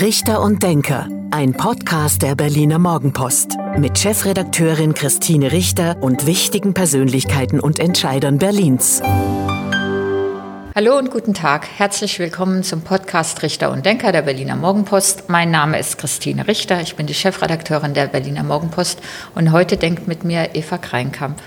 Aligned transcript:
Richter 0.00 0.42
und 0.42 0.62
Denker, 0.62 1.08
ein 1.30 1.54
Podcast 1.54 2.20
der 2.20 2.34
Berliner 2.34 2.78
Morgenpost 2.78 3.56
mit 3.78 3.98
Chefredakteurin 3.98 4.92
Christine 4.92 5.52
Richter 5.52 5.96
und 6.02 6.26
wichtigen 6.26 6.74
Persönlichkeiten 6.74 7.60
und 7.60 7.78
Entscheidern 7.78 8.36
Berlins. 8.36 9.00
Hallo 10.74 10.98
und 10.98 11.10
guten 11.10 11.32
Tag. 11.32 11.66
Herzlich 11.78 12.18
willkommen 12.18 12.62
zum 12.62 12.82
Podcast 12.82 13.42
Richter 13.42 13.70
und 13.70 13.86
Denker 13.86 14.12
der 14.12 14.20
Berliner 14.20 14.56
Morgenpost. 14.56 15.30
Mein 15.30 15.50
Name 15.50 15.78
ist 15.78 15.96
Christine 15.96 16.46
Richter. 16.46 16.82
Ich 16.82 16.96
bin 16.96 17.06
die 17.06 17.14
Chefredakteurin 17.14 17.94
der 17.94 18.08
Berliner 18.08 18.42
Morgenpost 18.42 19.00
und 19.34 19.50
heute 19.50 19.78
denkt 19.78 20.06
mit 20.08 20.24
mir 20.24 20.54
Eva 20.54 20.76
Kreinkamp. 20.76 21.40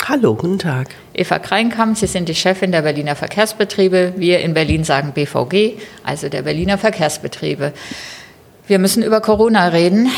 Hallo, 0.00 0.34
guten 0.34 0.58
Tag. 0.58 0.88
Eva 1.14 1.38
Kreinkamp, 1.38 1.96
Sie 1.96 2.06
sind 2.06 2.28
die 2.28 2.34
Chefin 2.34 2.72
der 2.72 2.82
Berliner 2.82 3.14
Verkehrsbetriebe. 3.14 4.14
Wir 4.16 4.40
in 4.40 4.52
Berlin 4.52 4.82
sagen 4.82 5.12
BVG, 5.12 5.78
also 6.02 6.28
der 6.28 6.42
Berliner 6.42 6.76
Verkehrsbetriebe. 6.76 7.72
Wir 8.66 8.78
müssen 8.78 9.02
über 9.02 9.20
Corona 9.20 9.68
reden. 9.68 10.10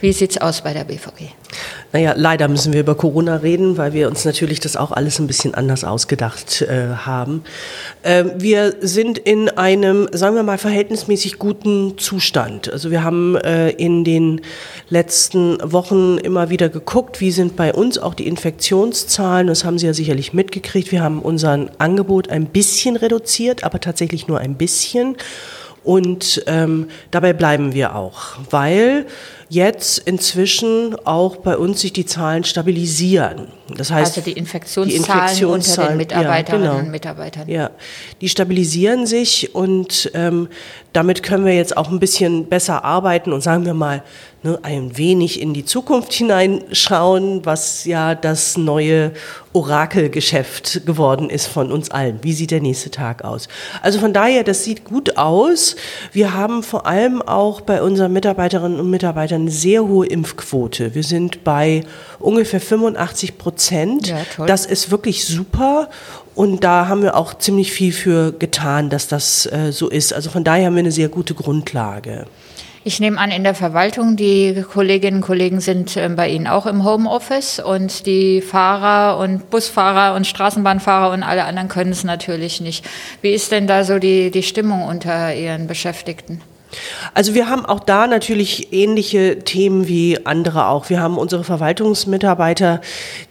Wie 0.00 0.12
sieht 0.12 0.30
es 0.30 0.38
aus 0.38 0.62
bei 0.62 0.72
der 0.72 0.84
BVG? 0.84 1.32
Naja, 1.92 2.12
leider 2.14 2.48
müssen 2.48 2.72
wir 2.74 2.80
über 2.80 2.94
Corona 2.94 3.36
reden, 3.36 3.78
weil 3.78 3.94
wir 3.94 4.08
uns 4.08 4.24
natürlich 4.24 4.60
das 4.60 4.76
auch 4.76 4.92
alles 4.92 5.18
ein 5.18 5.26
bisschen 5.26 5.54
anders 5.54 5.84
ausgedacht 5.84 6.62
äh, 6.62 6.88
haben. 7.06 7.42
Äh, 8.02 8.24
wir 8.36 8.76
sind 8.80 9.18
in 9.18 9.48
einem, 9.48 10.08
sagen 10.12 10.36
wir 10.36 10.42
mal, 10.42 10.58
verhältnismäßig 10.58 11.38
guten 11.38 11.96
Zustand. 11.96 12.70
Also 12.70 12.90
wir 12.90 13.02
haben 13.02 13.36
äh, 13.36 13.70
in 13.70 14.04
den 14.04 14.42
letzten 14.90 15.58
Wochen 15.62 16.18
immer 16.18 16.50
wieder 16.50 16.68
geguckt, 16.68 17.20
wie 17.20 17.32
sind 17.32 17.56
bei 17.56 17.72
uns 17.72 17.98
auch 17.98 18.14
die 18.14 18.26
Infektionszahlen. 18.26 19.46
Das 19.46 19.64
haben 19.64 19.78
Sie 19.78 19.86
ja 19.86 19.94
sicherlich 19.94 20.34
mitgekriegt. 20.34 20.92
Wir 20.92 21.02
haben 21.02 21.20
unser 21.22 21.70
Angebot 21.78 22.28
ein 22.28 22.46
bisschen 22.46 22.96
reduziert, 22.96 23.64
aber 23.64 23.80
tatsächlich 23.80 24.28
nur 24.28 24.38
ein 24.38 24.56
bisschen. 24.56 25.16
Und 25.84 26.42
ähm, 26.46 26.88
dabei 27.10 27.32
bleiben 27.32 27.72
wir 27.72 27.94
auch, 27.94 28.36
weil 28.50 29.06
jetzt 29.48 29.98
inzwischen 29.98 30.94
auch 31.06 31.36
bei 31.36 31.56
uns 31.56 31.80
sich 31.80 31.92
die 31.92 32.04
Zahlen 32.04 32.44
stabilisieren. 32.44 33.48
Das 33.74 33.90
heißt, 33.90 34.18
also 34.18 34.30
die 34.30 34.36
Infektionszahlen, 34.36 34.90
die 34.90 34.96
Infektionszahlen 34.96 35.92
unter 35.92 35.94
den 35.94 35.96
Mitarbeiterinnen 35.96 36.64
ja, 36.64 36.70
genau. 36.72 36.84
und 36.84 36.90
Mitarbeitern. 36.90 37.48
Ja, 37.48 37.70
die 38.20 38.28
stabilisieren 38.28 39.06
sich 39.06 39.54
und 39.54 40.10
ähm, 40.14 40.48
damit 40.92 41.22
können 41.22 41.46
wir 41.46 41.54
jetzt 41.54 41.76
auch 41.76 41.90
ein 41.90 42.00
bisschen 42.00 42.46
besser 42.46 42.84
arbeiten 42.84 43.32
und 43.32 43.40
sagen 43.40 43.64
wir 43.64 43.74
mal 43.74 44.02
ne, 44.42 44.58
ein 44.62 44.96
wenig 44.96 45.40
in 45.40 45.54
die 45.54 45.64
Zukunft 45.64 46.12
hineinschauen, 46.12 47.44
was 47.44 47.84
ja 47.84 48.14
das 48.14 48.56
neue 48.56 49.12
Orakelgeschäft 49.52 50.86
geworden 50.86 51.30
ist 51.30 51.46
von 51.46 51.72
uns 51.72 51.90
allen. 51.90 52.18
Wie 52.22 52.32
sieht 52.32 52.50
der 52.50 52.60
nächste 52.60 52.90
Tag 52.90 53.24
aus? 53.24 53.48
Also 53.82 53.98
von 53.98 54.12
daher, 54.12 54.44
das 54.44 54.64
sieht 54.64 54.84
gut 54.84 55.16
aus. 55.16 55.74
Wir 56.12 56.34
haben 56.34 56.62
vor 56.62 56.86
allem 56.86 57.22
auch 57.22 57.60
bei 57.62 57.82
unseren 57.82 58.12
Mitarbeiterinnen 58.12 58.78
und 58.78 58.90
Mitarbeitern 58.90 59.42
eine 59.42 59.50
sehr 59.50 59.86
hohe 59.86 60.06
Impfquote. 60.06 60.94
Wir 60.94 61.02
sind 61.02 61.44
bei 61.44 61.84
ungefähr 62.18 62.60
85 62.60 63.38
Prozent. 63.38 64.08
Ja, 64.08 64.46
das 64.46 64.66
ist 64.66 64.90
wirklich 64.90 65.24
super. 65.24 65.88
Und 66.34 66.62
da 66.62 66.86
haben 66.86 67.02
wir 67.02 67.16
auch 67.16 67.34
ziemlich 67.34 67.72
viel 67.72 67.92
für 67.92 68.30
getan, 68.30 68.90
dass 68.90 69.08
das 69.08 69.46
äh, 69.46 69.72
so 69.72 69.88
ist. 69.88 70.12
Also 70.12 70.30
von 70.30 70.44
daher 70.44 70.66
haben 70.66 70.74
wir 70.74 70.80
eine 70.80 70.92
sehr 70.92 71.08
gute 71.08 71.34
Grundlage. 71.34 72.26
Ich 72.88 73.00
nehme 73.00 73.20
an, 73.20 73.30
in 73.30 73.44
der 73.44 73.54
Verwaltung, 73.54 74.16
die 74.16 74.64
Kolleginnen 74.72 75.18
und 75.18 75.22
Kollegen 75.22 75.60
sind 75.60 75.94
äh, 75.98 76.08
bei 76.08 76.30
Ihnen 76.30 76.46
auch 76.46 76.64
im 76.64 76.86
Homeoffice 76.86 77.60
und 77.60 78.06
die 78.06 78.40
Fahrer 78.40 79.18
und 79.18 79.50
Busfahrer 79.50 80.16
und 80.16 80.26
Straßenbahnfahrer 80.26 81.12
und 81.12 81.22
alle 81.22 81.44
anderen 81.44 81.68
können 81.68 81.90
es 81.90 82.02
natürlich 82.02 82.62
nicht. 82.62 82.86
Wie 83.20 83.34
ist 83.34 83.52
denn 83.52 83.66
da 83.66 83.84
so 83.84 83.98
die, 83.98 84.30
die 84.30 84.42
Stimmung 84.42 84.84
unter 84.84 85.34
Ihren 85.34 85.66
Beschäftigten? 85.66 86.40
Also 87.12 87.34
wir 87.34 87.50
haben 87.50 87.66
auch 87.66 87.80
da 87.80 88.06
natürlich 88.06 88.72
ähnliche 88.72 89.40
Themen 89.40 89.86
wie 89.86 90.24
andere 90.24 90.68
auch. 90.68 90.88
Wir 90.88 91.02
haben 91.02 91.18
unsere 91.18 91.44
Verwaltungsmitarbeiter, 91.44 92.80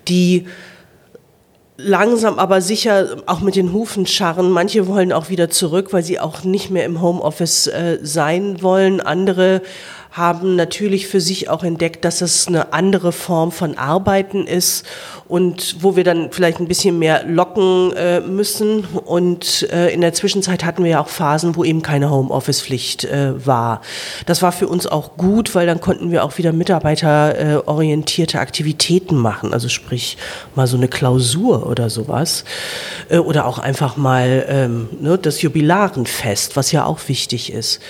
die 0.08 0.46
langsam 1.78 2.40
aber 2.40 2.62
sicher 2.62 3.18
auch 3.28 3.40
mit 3.40 3.56
den 3.56 3.72
Hufen 3.72 4.06
scharren. 4.06 4.50
Manche 4.50 4.88
wollen 4.88 5.14
auch 5.14 5.30
wieder 5.30 5.50
zurück, 5.50 5.94
weil 5.94 6.04
sie 6.04 6.20
auch 6.20 6.44
nicht 6.44 6.70
mehr 6.72 6.86
im 6.86 7.02
Homeoffice 7.02 7.68
äh, 7.68 8.00
sein 8.02 8.62
wollen. 8.62 9.00
Andere 9.00 9.62
haben 10.18 10.56
natürlich 10.56 11.08
für 11.08 11.22
sich 11.22 11.50
auch 11.50 11.64
entdeckt, 11.64 12.04
dass 12.04 12.22
es 12.22 12.48
eine 12.48 12.74
andere 12.74 13.12
Form 13.12 13.52
von 13.52 13.78
Arbeiten 13.78 14.48
ist 14.48 14.86
und 15.28 15.78
wo 15.82 15.96
wir 15.96 16.04
dann 16.04 16.32
vielleicht 16.32 16.60
ein 16.60 16.68
bisschen 16.68 17.00
mehr 17.00 17.24
locken 17.26 17.94
äh, 17.96 18.22
müssen. 18.22 18.86
Und 18.86 19.68
äh, 19.72 19.90
in 19.90 20.02
der 20.02 20.14
Zwischenzeit 20.14 20.64
hatten 20.64 20.84
wir 20.84 20.92
ja 20.92 21.02
auch 21.02 21.10
Phasen, 21.10 21.56
wo 21.56 21.64
eben 21.64 21.82
keine 21.82 22.10
Homeoffice-Pflicht 22.10 23.06
äh, 23.06 23.46
war. 23.46 23.82
Das 24.26 24.42
war 24.42 24.52
für 24.52 24.68
uns 24.68 24.88
auch 24.88 25.18
gut, 25.18 25.54
weil 25.54 25.68
dann 25.68 25.82
konnten 25.82 26.12
wir 26.12 26.24
auch 26.24 26.38
wieder 26.38 26.54
mitarbeiterorientierte 26.54 28.40
Aktivitäten 28.40 29.16
machen. 29.16 29.54
Also 29.54 29.70
sprich 29.70 30.18
mal 30.56 30.68
so 30.68 30.78
eine 30.78 30.88
Klausur 30.88 31.68
oder 31.68 31.90
sowas. 31.90 32.46
Äh, 33.10 33.20
oder 33.20 33.46
auch 33.46 33.60
einfach 33.60 33.98
mal 33.98 34.46
ähm, 34.48 34.90
ne, 35.00 35.18
das 35.18 35.42
Jubilarenfest, 35.42 36.56
was 36.56 36.72
ja 36.72 36.86
auch 36.86 37.00
wichtig 37.08 37.52
ist. 37.52 37.82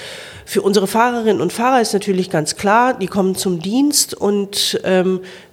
Für 0.50 0.62
unsere 0.62 0.88
Fahrerinnen 0.88 1.42
und 1.42 1.52
Fahrer 1.52 1.82
ist 1.82 1.92
natürlich 1.92 2.30
ganz 2.30 2.56
klar, 2.56 2.94
die 2.94 3.08
kommen 3.08 3.36
zum 3.36 3.60
Dienst 3.60 4.14
und 4.14 4.80
ähm, 4.86 5.20
äh, 5.20 5.47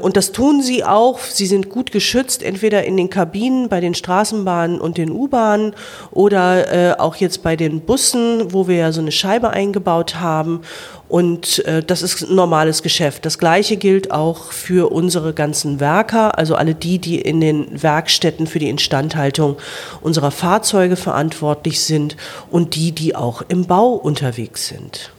und 0.00 0.16
das 0.16 0.32
tun 0.32 0.62
sie 0.62 0.84
auch. 0.84 1.20
Sie 1.20 1.46
sind 1.46 1.68
gut 1.68 1.92
geschützt, 1.92 2.42
entweder 2.42 2.84
in 2.84 2.96
den 2.96 3.08
Kabinen 3.08 3.68
bei 3.68 3.80
den 3.80 3.94
Straßenbahnen 3.94 4.80
und 4.80 4.98
den 4.98 5.10
U-Bahnen 5.10 5.74
oder 6.10 6.72
äh, 6.72 6.98
auch 6.98 7.16
jetzt 7.16 7.42
bei 7.42 7.54
den 7.54 7.80
Bussen, 7.80 8.52
wo 8.52 8.66
wir 8.66 8.76
ja 8.76 8.92
so 8.92 9.00
eine 9.00 9.12
Scheibe 9.12 9.50
eingebaut 9.50 10.16
haben. 10.16 10.62
Und 11.08 11.64
äh, 11.66 11.82
das 11.82 12.02
ist 12.02 12.22
ein 12.22 12.34
normales 12.34 12.82
Geschäft. 12.82 13.26
Das 13.26 13.38
Gleiche 13.38 13.76
gilt 13.76 14.12
auch 14.12 14.52
für 14.52 14.92
unsere 14.92 15.32
ganzen 15.32 15.80
Werker, 15.80 16.38
also 16.38 16.54
alle 16.54 16.74
die, 16.74 16.98
die 16.98 17.20
in 17.20 17.40
den 17.40 17.82
Werkstätten 17.82 18.46
für 18.46 18.60
die 18.60 18.68
Instandhaltung 18.68 19.56
unserer 20.00 20.30
Fahrzeuge 20.30 20.96
verantwortlich 20.96 21.80
sind 21.80 22.16
und 22.50 22.76
die, 22.76 22.92
die 22.92 23.16
auch 23.16 23.42
im 23.48 23.66
Bau 23.66 23.90
unterwegs 23.90 24.68
sind. 24.68 25.12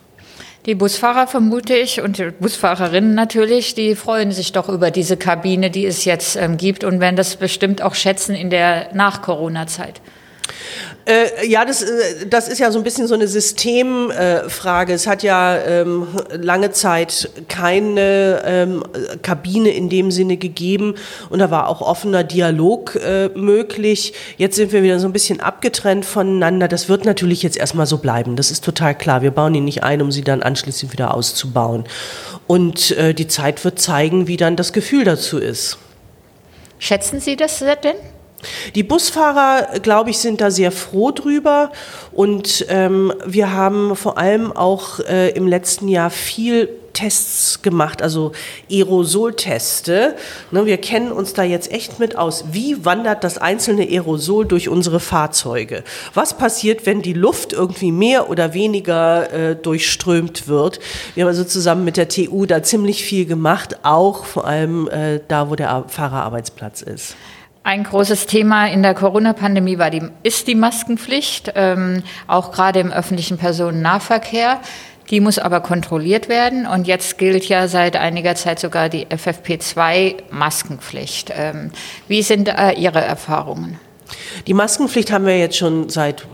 Die 0.67 0.75
Busfahrer 0.75 1.25
vermute 1.25 1.75
ich 1.75 2.01
und 2.01 2.19
die 2.19 2.29
Busfahrerinnen 2.29 3.15
natürlich, 3.15 3.73
die 3.73 3.95
freuen 3.95 4.31
sich 4.31 4.51
doch 4.51 4.69
über 4.69 4.91
diese 4.91 5.17
Kabine, 5.17 5.71
die 5.71 5.87
es 5.87 6.05
jetzt 6.05 6.35
ähm, 6.35 6.57
gibt 6.57 6.83
und 6.83 6.99
werden 6.99 7.15
das 7.15 7.35
bestimmt 7.35 7.81
auch 7.81 7.95
schätzen 7.95 8.35
in 8.35 8.51
der 8.51 8.93
Nach-Corona-Zeit. 8.93 10.01
Äh, 11.05 11.47
ja, 11.47 11.65
das, 11.65 11.81
äh, 11.81 12.27
das 12.27 12.47
ist 12.47 12.59
ja 12.59 12.71
so 12.71 12.79
ein 12.79 12.83
bisschen 12.83 13.07
so 13.07 13.15
eine 13.15 13.27
Systemfrage. 13.27 14.91
Äh, 14.91 14.95
es 14.95 15.07
hat 15.07 15.23
ja 15.23 15.57
ähm, 15.57 16.07
lange 16.31 16.71
Zeit 16.71 17.29
keine 17.47 18.41
ähm, 18.45 18.83
Kabine 19.23 19.69
in 19.69 19.89
dem 19.89 20.11
Sinne 20.11 20.37
gegeben 20.37 20.95
und 21.29 21.39
da 21.39 21.49
war 21.49 21.67
auch 21.67 21.81
offener 21.81 22.23
Dialog 22.23 22.95
äh, 22.95 23.29
möglich. 23.29 24.13
Jetzt 24.37 24.55
sind 24.55 24.71
wir 24.71 24.83
wieder 24.83 24.99
so 24.99 25.07
ein 25.07 25.13
bisschen 25.13 25.39
abgetrennt 25.39 26.05
voneinander. 26.05 26.67
Das 26.67 26.87
wird 26.87 27.05
natürlich 27.05 27.41
jetzt 27.41 27.57
erstmal 27.57 27.87
so 27.87 27.97
bleiben. 27.97 28.35
Das 28.35 28.51
ist 28.51 28.63
total 28.63 28.95
klar. 28.95 29.21
Wir 29.21 29.31
bauen 29.31 29.55
ihn 29.55 29.65
nicht 29.65 29.83
ein, 29.83 30.01
um 30.01 30.11
sie 30.11 30.21
dann 30.21 30.43
anschließend 30.43 30.93
wieder 30.93 31.13
auszubauen. 31.13 31.85
Und 32.45 32.91
äh, 32.91 33.13
die 33.13 33.27
Zeit 33.27 33.63
wird 33.63 33.79
zeigen, 33.79 34.27
wie 34.27 34.37
dann 34.37 34.55
das 34.55 34.73
Gefühl 34.73 35.03
dazu 35.03 35.39
ist. 35.39 35.77
Schätzen 36.79 37.19
Sie 37.19 37.35
das 37.35 37.59
denn? 37.59 37.95
Die 38.75 38.83
Busfahrer, 38.83 39.79
glaube 39.79 40.09
ich, 40.09 40.19
sind 40.19 40.41
da 40.41 40.51
sehr 40.51 40.71
froh 40.71 41.11
drüber 41.11 41.71
und 42.11 42.65
ähm, 42.69 43.13
wir 43.25 43.53
haben 43.53 43.95
vor 43.95 44.17
allem 44.17 44.51
auch 44.51 44.99
äh, 44.99 45.29
im 45.31 45.47
letzten 45.47 45.87
Jahr 45.87 46.09
viel 46.09 46.69
Tests 46.93 47.61
gemacht, 47.61 48.01
also 48.01 48.31
Aerosolteste. 48.69 50.15
Ne, 50.51 50.65
wir 50.65 50.77
kennen 50.77 51.11
uns 51.11 51.33
da 51.33 51.43
jetzt 51.43 51.71
echt 51.71 51.99
mit 51.99 52.17
aus. 52.17 52.45
Wie 52.51 52.83
wandert 52.85 53.23
das 53.23 53.37
einzelne 53.37 53.83
Aerosol 53.83 54.45
durch 54.45 54.69
unsere 54.69 54.99
Fahrzeuge? 54.99 55.83
Was 56.13 56.37
passiert, 56.37 56.85
wenn 56.85 57.01
die 57.01 57.13
Luft 57.13 57.53
irgendwie 57.53 57.91
mehr 57.91 58.29
oder 58.29 58.53
weniger 58.53 59.31
äh, 59.31 59.55
durchströmt 59.55 60.47
wird? 60.47 60.79
Wir 61.15 61.23
haben 61.23 61.29
also 61.29 61.43
zusammen 61.43 61.85
mit 61.85 61.97
der 61.97 62.09
TU 62.09 62.45
da 62.45 62.63
ziemlich 62.63 63.03
viel 63.03 63.25
gemacht, 63.25 63.77
auch 63.83 64.25
vor 64.25 64.45
allem 64.45 64.87
äh, 64.89 65.19
da, 65.27 65.49
wo 65.49 65.55
der 65.55 65.85
Fahrerarbeitsplatz 65.87 66.81
ist. 66.81 67.15
Ein 67.63 67.83
großes 67.83 68.25
Thema 68.25 68.65
in 68.67 68.81
der 68.81 68.95
Corona-Pandemie 68.95 69.77
war 69.77 69.91
die, 69.91 70.01
ist 70.23 70.47
die 70.47 70.55
Maskenpflicht, 70.55 71.51
ähm, 71.55 72.01
auch 72.25 72.51
gerade 72.51 72.79
im 72.79 72.91
öffentlichen 72.91 73.37
Personennahverkehr. 73.37 74.59
Die 75.11 75.19
muss 75.19 75.37
aber 75.37 75.59
kontrolliert 75.59 76.27
werden 76.27 76.65
und 76.65 76.87
jetzt 76.87 77.19
gilt 77.19 77.47
ja 77.49 77.67
seit 77.67 77.97
einiger 77.97 78.33
Zeit 78.33 78.59
sogar 78.59 78.89
die 78.89 79.05
FFP2-Maskenpflicht. 79.05 81.31
Ähm, 81.35 81.69
wie 82.07 82.23
sind 82.23 82.47
äh, 82.47 82.71
Ihre 82.71 83.01
Erfahrungen? 83.01 83.79
Die 84.47 84.55
Maskenpflicht 84.55 85.11
haben 85.11 85.27
wir 85.27 85.37
jetzt 85.37 85.57
schon 85.57 85.89
seit 85.89 86.25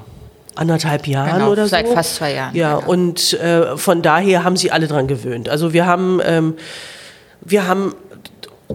anderthalb 0.55 1.07
Jahren 1.07 1.39
genau, 1.39 1.51
oder 1.51 1.67
seit 1.67 1.87
so. 1.87 1.91
Seit 1.91 1.97
fast 1.97 2.15
zwei 2.15 2.35
Jahren. 2.35 2.55
Ja, 2.55 2.75
genau. 2.75 2.89
und 2.89 3.33
äh, 3.33 3.75
von 3.75 4.01
daher 4.01 4.45
haben 4.45 4.55
sie 4.55 4.71
alle 4.71 4.87
dran 4.87 5.07
gewöhnt. 5.07 5.49
Also 5.49 5.73
wir 5.73 5.85
haben, 5.85 6.21
ähm, 6.23 6.55
wir 7.41 7.67
haben 7.67 7.93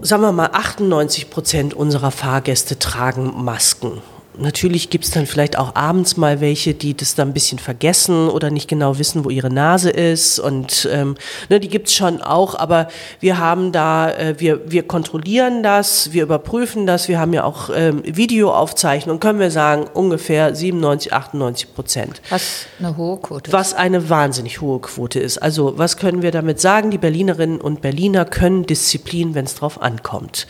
sagen 0.03 0.21
wir 0.21 0.31
mal, 0.33 0.49
98 0.51 1.29
Prozent 1.29 1.73
unserer 1.73 2.11
Fahrgäste 2.11 2.77
tragen 2.77 3.43
Masken. 3.43 4.01
Natürlich 4.37 4.89
gibt 4.89 5.05
es 5.05 5.11
dann 5.11 5.25
vielleicht 5.25 5.57
auch 5.57 5.75
abends 5.75 6.17
mal 6.17 6.41
welche, 6.41 6.73
die 6.73 6.95
das 6.95 7.15
dann 7.15 7.29
ein 7.29 7.33
bisschen 7.33 7.59
vergessen 7.59 8.29
oder 8.29 8.49
nicht 8.49 8.67
genau 8.67 8.97
wissen, 8.97 9.25
wo 9.25 9.29
ihre 9.29 9.51
Nase 9.51 9.89
ist. 9.89 10.39
Und 10.39 10.87
ähm, 10.91 11.15
ne, 11.49 11.59
die 11.59 11.67
gibt 11.67 11.87
es 11.87 11.93
schon 11.93 12.21
auch, 12.21 12.55
aber 12.55 12.87
wir 13.19 13.37
haben 13.37 13.71
da, 13.71 14.11
äh, 14.11 14.35
wir, 14.39 14.71
wir 14.71 14.83
kontrollieren 14.83 15.61
das, 15.61 16.13
wir 16.13 16.23
überprüfen 16.23 16.87
das, 16.87 17.07
wir 17.07 17.19
haben 17.19 17.33
ja 17.33 17.43
auch 17.43 17.69
ähm, 17.73 18.01
Videoaufzeichnungen, 18.05 19.19
können 19.19 19.39
wir 19.39 19.51
sagen, 19.51 19.85
ungefähr 19.93 20.55
97, 20.55 21.13
98 21.13 21.73
Prozent. 21.75 22.21
Was 22.29 22.65
eine 22.79 22.97
hohe 22.97 23.17
Quote 23.17 23.49
ist. 23.49 23.53
Was 23.53 23.73
eine 23.73 24.09
wahnsinnig 24.09 24.61
hohe 24.61 24.79
Quote 24.79 25.19
ist. 25.19 25.37
Also 25.37 25.77
was 25.77 25.97
können 25.97 26.21
wir 26.21 26.31
damit 26.31 26.59
sagen? 26.59 26.91
Die 26.91 26.97
Berlinerinnen 26.97 27.61
und 27.61 27.81
Berliner 27.81 28.25
können 28.25 28.65
Disziplin, 28.65 29.35
wenn 29.35 29.45
es 29.45 29.55
drauf 29.55 29.81
ankommt. 29.81 30.47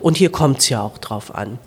Und 0.00 0.16
hier 0.18 0.30
kommt 0.30 0.58
es 0.58 0.68
ja 0.68 0.82
auch 0.82 0.98
drauf 0.98 1.34
an. 1.34 1.58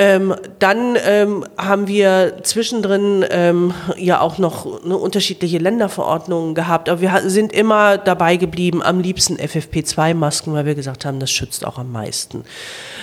Ähm, 0.00 0.32
dann 0.60 0.96
ähm, 1.04 1.44
haben 1.56 1.88
wir 1.88 2.34
zwischendrin 2.44 3.24
ähm, 3.30 3.74
ja 3.96 4.20
auch 4.20 4.38
noch 4.38 4.84
ne, 4.84 4.96
unterschiedliche 4.96 5.58
Länderverordnungen 5.58 6.54
gehabt, 6.54 6.88
aber 6.88 7.00
wir 7.00 7.22
sind 7.24 7.52
immer 7.52 7.98
dabei 7.98 8.36
geblieben, 8.36 8.80
am 8.80 9.00
liebsten 9.00 9.38
FFP2-Masken, 9.38 10.52
weil 10.52 10.66
wir 10.66 10.76
gesagt 10.76 11.04
haben, 11.04 11.18
das 11.18 11.32
schützt 11.32 11.66
auch 11.66 11.78
am 11.78 11.90
meisten. 11.90 12.44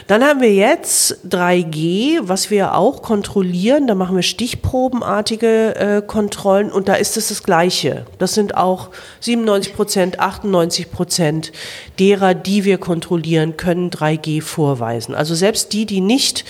Dann 0.08 0.24
haben 0.24 0.40
wir 0.40 0.54
jetzt 0.54 1.18
3G, 1.28 2.20
was 2.22 2.50
wir 2.50 2.76
auch 2.76 3.02
kontrollieren. 3.02 3.88
Da 3.88 3.96
machen 3.96 4.16
wir 4.16 4.24
stichprobenartige 4.24 5.76
äh, 5.76 6.02
Kontrollen 6.02 6.72
und 6.72 6.88
da 6.88 6.94
ist 6.94 7.18
es 7.18 7.28
das 7.28 7.44
Gleiche. 7.44 8.06
Das 8.20 8.34
sind 8.34 8.56
auch 8.56 8.92
97 9.20 9.76
Prozent, 9.76 10.20
98 10.22 10.92
Prozent 10.92 11.52
derer, 12.00 12.34
die 12.34 12.64
wir 12.64 12.78
kontrollieren, 12.78 13.58
können 13.58 13.90
3G 13.90 14.42
vorweisen. 14.42 15.14
Also 15.14 15.36
selbst 15.36 15.74
die, 15.74 15.86
die 15.86 16.00
nicht 16.00 16.46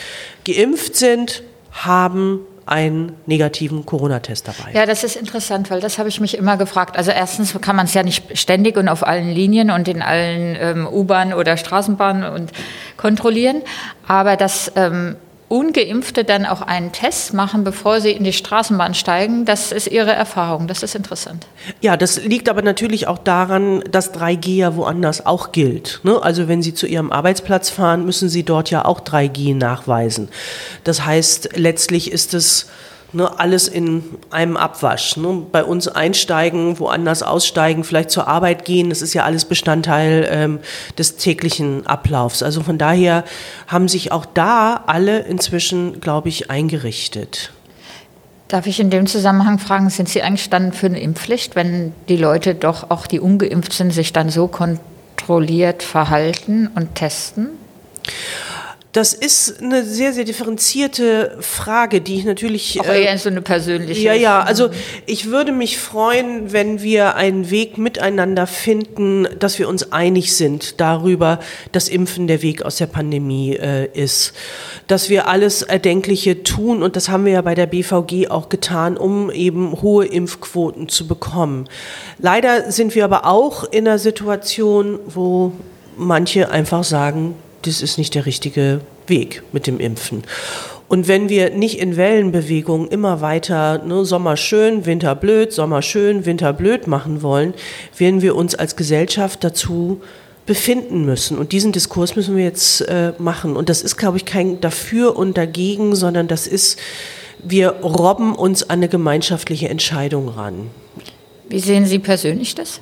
geimpft 0.45 0.95
sind, 0.95 1.43
haben 1.71 2.39
einen 2.65 3.15
negativen 3.27 3.85
Corona-Test 3.85 4.47
dabei. 4.47 4.71
Ja, 4.73 4.85
das 4.85 5.03
ist 5.03 5.15
interessant, 5.15 5.69
weil 5.69 5.81
das 5.81 5.99
habe 5.99 6.09
ich 6.09 6.19
mich 6.19 6.35
immer 6.37 6.57
gefragt. 6.57 6.97
Also 6.97 7.11
erstens 7.11 7.55
kann 7.61 7.75
man 7.75 7.85
es 7.85 7.93
ja 7.93 8.01
nicht 8.01 8.37
ständig 8.37 8.77
und 8.77 8.89
auf 8.89 9.05
allen 9.05 9.29
Linien 9.29 9.69
und 9.69 9.87
in 9.87 10.01
allen 10.01 10.57
ähm, 10.59 10.87
U-Bahnen 10.87 11.33
oder 11.33 11.57
Straßenbahnen 11.57 12.23
und 12.23 12.51
kontrollieren, 12.97 13.61
aber 14.07 14.35
das 14.35 14.71
ähm, 14.75 15.15
Ungeimpfte 15.47 16.23
dann 16.23 16.45
auch 16.45 16.61
einen 16.61 16.91
Test 16.91 17.33
machen, 17.33 17.63
bevor 17.63 18.01
sie 18.01 18.11
in 18.11 18.23
die 18.23 18.33
Straßenbahn 18.33 18.95
steigen, 18.95 19.45
das 19.45 19.71
ist 19.71 19.87
ihre 19.87 20.11
Erfahrung. 20.11 20.67
Das 20.67 20.81
ist 20.81 20.95
interessant. 20.95 21.45
Ja, 21.81 21.97
das 21.97 22.23
liegt 22.23 22.49
aber 22.49 22.63
natürlich 22.63 23.07
auch 23.07 23.19
daran, 23.19 23.83
dass 23.91 24.13
3G 24.13 24.55
ja 24.55 24.75
woanders 24.75 25.25
auch 25.25 25.51
gilt. 25.51 25.99
Ne? 26.03 26.19
Also 26.21 26.47
wenn 26.47 26.63
Sie 26.63 26.73
zu 26.73 26.87
Ihrem 26.87 27.11
Arbeitsplatz 27.11 27.69
fahren, 27.69 28.05
müssen 28.05 28.27
Sie 28.27 28.43
dort 28.43 28.71
ja 28.71 28.85
auch 28.85 29.01
3G 29.01 29.55
nachweisen. 29.55 30.29
Das 30.83 31.05
heißt, 31.05 31.51
letztlich 31.55 32.11
ist 32.11 32.33
es 32.33 32.67
ne, 33.15 33.39
alles 33.39 33.67
in 33.67 34.03
einem 34.29 34.57
Abwasch. 34.57 35.17
Ne? 35.17 35.43
Bei 35.51 35.63
uns 35.63 35.87
einsteigen, 35.87 36.79
woanders 36.79 37.23
aussteigen, 37.23 37.83
vielleicht 37.83 38.11
zur 38.11 38.27
Arbeit 38.27 38.65
gehen, 38.65 38.89
das 38.89 39.01
ist 39.01 39.13
ja 39.13 39.23
alles 39.23 39.45
Bestandteil 39.45 40.27
ähm, 40.29 40.59
des 40.97 41.15
täglichen 41.15 41.87
Ablaufs. 41.87 42.43
Also 42.43 42.61
von 42.61 42.77
daher 42.77 43.23
haben 43.67 43.87
sich 43.87 44.11
auch 44.11 44.25
da 44.25 44.83
alle 44.85 45.19
inzwischen, 45.19 46.01
glaube 46.01 46.29
ich, 46.29 46.51
eingerichtet. 46.51 47.51
Darf 48.47 48.67
ich 48.67 48.79
in 48.79 48.91
dem 48.91 49.07
Zusammenhang 49.07 49.57
fragen, 49.57 49.89
sind 49.89 50.07
Sie 50.07 50.21
eigentlich 50.21 50.51
dann 50.51 50.71
für 50.71 50.85
eine 50.85 50.99
Impfpflicht, 50.99 51.55
wenn 51.55 51.93
die 52.09 52.17
Leute 52.17 52.53
doch 52.53 52.91
auch 52.91 53.07
die 53.07 53.19
ungeimpft 53.19 53.73
sind, 53.73 53.91
sich 53.91 54.13
dann 54.13 54.29
so 54.29 54.47
kontrolliert 54.47 55.81
verhalten 55.81 56.69
und 56.75 56.93
testen? 56.93 57.49
Das 58.95 59.13
ist 59.13 59.61
eine 59.61 59.83
sehr, 59.83 60.13
sehr 60.13 60.23
differenzierte 60.23 61.35
Frage, 61.41 61.99
die 61.99 62.15
ich 62.15 62.23
natürlich. 62.23 62.79
Auch 62.79 62.85
eher 62.85 63.11
äh, 63.11 63.17
so 63.17 63.27
eine 63.27 63.41
persönliche. 63.41 64.01
Ja, 64.01 64.13
ja. 64.13 64.39
Also 64.39 64.69
ich 65.05 65.29
würde 65.29 65.51
mich 65.51 65.77
freuen, 65.77 66.53
wenn 66.53 66.81
wir 66.81 67.17
einen 67.17 67.51
Weg 67.51 67.77
miteinander 67.77 68.47
finden, 68.47 69.27
dass 69.37 69.59
wir 69.59 69.67
uns 69.67 69.91
einig 69.91 70.33
sind 70.37 70.79
darüber, 70.79 71.41
dass 71.73 71.89
Impfen 71.89 72.27
der 72.27 72.41
Weg 72.41 72.63
aus 72.63 72.77
der 72.77 72.85
Pandemie 72.85 73.57
äh, 73.57 73.89
ist. 73.91 74.31
Dass 74.87 75.09
wir 75.09 75.27
alles 75.27 75.61
Erdenkliche 75.61 76.43
tun 76.43 76.81
und 76.81 76.95
das 76.95 77.09
haben 77.09 77.25
wir 77.25 77.33
ja 77.33 77.41
bei 77.41 77.53
der 77.53 77.65
BVG 77.65 78.29
auch 78.29 78.47
getan, 78.47 78.95
um 78.95 79.29
eben 79.29 79.81
hohe 79.81 80.05
Impfquoten 80.05 80.87
zu 80.87 81.05
bekommen. 81.05 81.67
Leider 82.17 82.71
sind 82.71 82.95
wir 82.95 83.03
aber 83.03 83.25
auch 83.25 83.65
in 83.65 83.89
einer 83.89 83.99
Situation, 83.99 84.99
wo 85.05 85.51
manche 85.97 86.49
einfach 86.49 86.85
sagen, 86.85 87.35
das 87.65 87.81
ist 87.81 87.97
nicht 87.97 88.15
der 88.15 88.25
richtige 88.25 88.81
Weg 89.07 89.43
mit 89.51 89.67
dem 89.67 89.79
Impfen. 89.79 90.23
Und 90.87 91.07
wenn 91.07 91.29
wir 91.29 91.49
nicht 91.49 91.79
in 91.79 91.97
Wellenbewegungen 91.97 92.89
immer 92.89 93.21
weiter 93.21 93.79
ne, 93.79 94.05
Sommer 94.05 94.37
schön, 94.37 94.85
Winter 94.85 95.15
blöd, 95.15 95.51
Sommer 95.51 95.81
schön, 95.81 96.25
Winter 96.25 96.53
blöd 96.53 96.87
machen 96.87 97.23
wollen, 97.23 97.53
werden 97.97 98.21
wir 98.21 98.35
uns 98.35 98.53
als 98.53 98.75
Gesellschaft 98.75 99.43
dazu 99.43 100.01
befinden 100.45 101.05
müssen. 101.05 101.39
Und 101.39 101.51
diesen 101.53 101.71
Diskurs 101.71 102.15
müssen 102.15 102.37
wir 102.37 102.43
jetzt 102.43 102.81
äh, 102.81 103.13
machen. 103.17 103.55
Und 103.55 103.69
das 103.69 103.81
ist, 103.81 103.97
glaube 103.97 104.17
ich, 104.17 104.25
kein 104.25 104.61
dafür 104.61 105.15
und 105.15 105.37
dagegen, 105.37 105.95
sondern 105.95 106.27
das 106.27 106.45
ist, 106.45 106.79
wir 107.43 107.69
robben 107.81 108.35
uns 108.35 108.63
an 108.63 108.79
eine 108.79 108.87
gemeinschaftliche 108.87 109.69
Entscheidung 109.69 110.29
ran. 110.29 110.69
Wie 111.49 111.59
sehen 111.59 111.85
Sie 111.85 111.97
persönlich 111.97 112.53
das? 112.53 112.79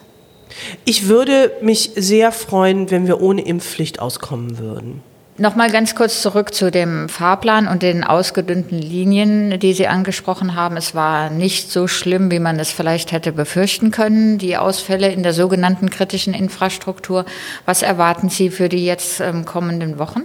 Ich 0.86 1.08
würde 1.08 1.52
mich 1.62 1.92
sehr 1.96 2.32
freuen, 2.32 2.92
wenn 2.92 3.08
wir 3.08 3.22
ohne 3.22 3.46
Impfpflicht 3.46 4.00
auskommen 4.00 4.58
würden. 4.60 5.02
Nochmal 5.40 5.72
ganz 5.72 5.96
kurz 5.96 6.22
zurück 6.22 6.54
zu 6.54 6.70
dem 6.70 7.10
Fahrplan 7.10 7.68
und 7.68 7.82
den 7.82 8.04
ausgedünnten 8.04 8.78
Linien, 8.78 9.60
die 9.60 9.74
Sie 9.74 9.88
angesprochen 9.88 10.54
haben. 10.54 10.78
Es 10.78 10.94
war 10.94 11.32
nicht 11.32 11.72
so 11.72 11.88
schlimm, 11.88 12.30
wie 12.30 12.38
man 12.38 12.60
es 12.60 12.72
vielleicht 12.72 13.12
hätte 13.12 13.32
befürchten 13.32 13.90
können, 13.90 14.38
die 14.38 14.58
Ausfälle 14.58 15.12
in 15.12 15.24
der 15.24 15.34
sogenannten 15.34 15.90
kritischen 15.90 16.36
Infrastruktur. 16.36 17.26
Was 17.66 17.82
erwarten 17.82 18.30
Sie 18.30 18.52
für 18.52 18.70
die 18.70 18.86
jetzt 18.86 19.22
ähm, 19.22 19.44
kommenden 19.44 19.98
Wochen? 19.98 20.22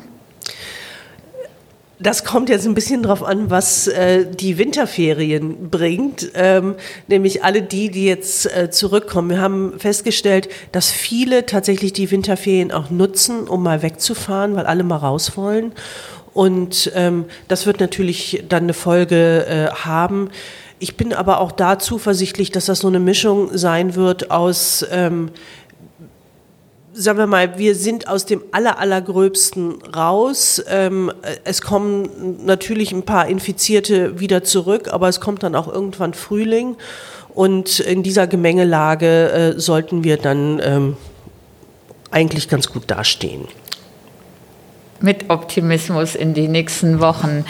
Das 2.00 2.24
kommt 2.24 2.48
jetzt 2.48 2.64
ein 2.64 2.74
bisschen 2.74 3.02
drauf 3.02 3.24
an, 3.24 3.50
was 3.50 3.88
äh, 3.88 4.24
die 4.24 4.56
Winterferien 4.56 5.68
bringt. 5.68 6.30
Ähm, 6.34 6.76
nämlich 7.08 7.42
alle 7.42 7.60
die, 7.60 7.90
die 7.90 8.04
jetzt 8.04 8.46
äh, 8.46 8.70
zurückkommen. 8.70 9.30
Wir 9.30 9.40
haben 9.40 9.80
festgestellt, 9.80 10.48
dass 10.70 10.92
viele 10.92 11.44
tatsächlich 11.44 11.92
die 11.92 12.08
Winterferien 12.10 12.70
auch 12.70 12.90
nutzen, 12.90 13.48
um 13.48 13.64
mal 13.64 13.82
wegzufahren, 13.82 14.54
weil 14.54 14.66
alle 14.66 14.84
mal 14.84 14.96
raus 14.96 15.36
wollen. 15.36 15.72
Und 16.34 16.92
ähm, 16.94 17.24
das 17.48 17.66
wird 17.66 17.80
natürlich 17.80 18.44
dann 18.48 18.64
eine 18.64 18.74
Folge 18.74 19.46
äh, 19.46 19.74
haben. 19.74 20.30
Ich 20.78 20.96
bin 20.96 21.12
aber 21.12 21.40
auch 21.40 21.50
da 21.50 21.80
zuversichtlich, 21.80 22.52
dass 22.52 22.66
das 22.66 22.78
so 22.78 22.86
eine 22.86 23.00
Mischung 23.00 23.50
sein 23.58 23.96
wird 23.96 24.30
aus 24.30 24.86
ähm, 24.92 25.30
sagen 26.98 27.18
wir 27.18 27.26
mal, 27.26 27.58
wir 27.58 27.74
sind 27.74 28.08
aus 28.08 28.26
dem 28.26 28.42
aller, 28.50 28.78
allergröbsten 28.78 29.80
raus. 29.94 30.62
Ähm, 30.68 31.12
es 31.44 31.62
kommen 31.62 32.44
natürlich 32.44 32.92
ein 32.92 33.04
paar 33.04 33.28
Infizierte 33.28 34.18
wieder 34.18 34.42
zurück, 34.42 34.88
aber 34.92 35.08
es 35.08 35.20
kommt 35.20 35.42
dann 35.44 35.54
auch 35.54 35.68
irgendwann 35.72 36.12
Frühling. 36.12 36.76
Und 37.34 37.78
in 37.78 38.02
dieser 38.02 38.26
Gemengelage 38.26 39.30
äh, 39.30 39.60
sollten 39.60 40.02
wir 40.02 40.16
dann 40.16 40.60
ähm, 40.62 40.96
eigentlich 42.10 42.48
ganz 42.48 42.68
gut 42.68 42.84
dastehen. 42.88 43.46
Mit 45.00 45.30
Optimismus 45.30 46.16
in 46.16 46.34
die 46.34 46.48
nächsten 46.48 46.98
Wochen. 46.98 47.44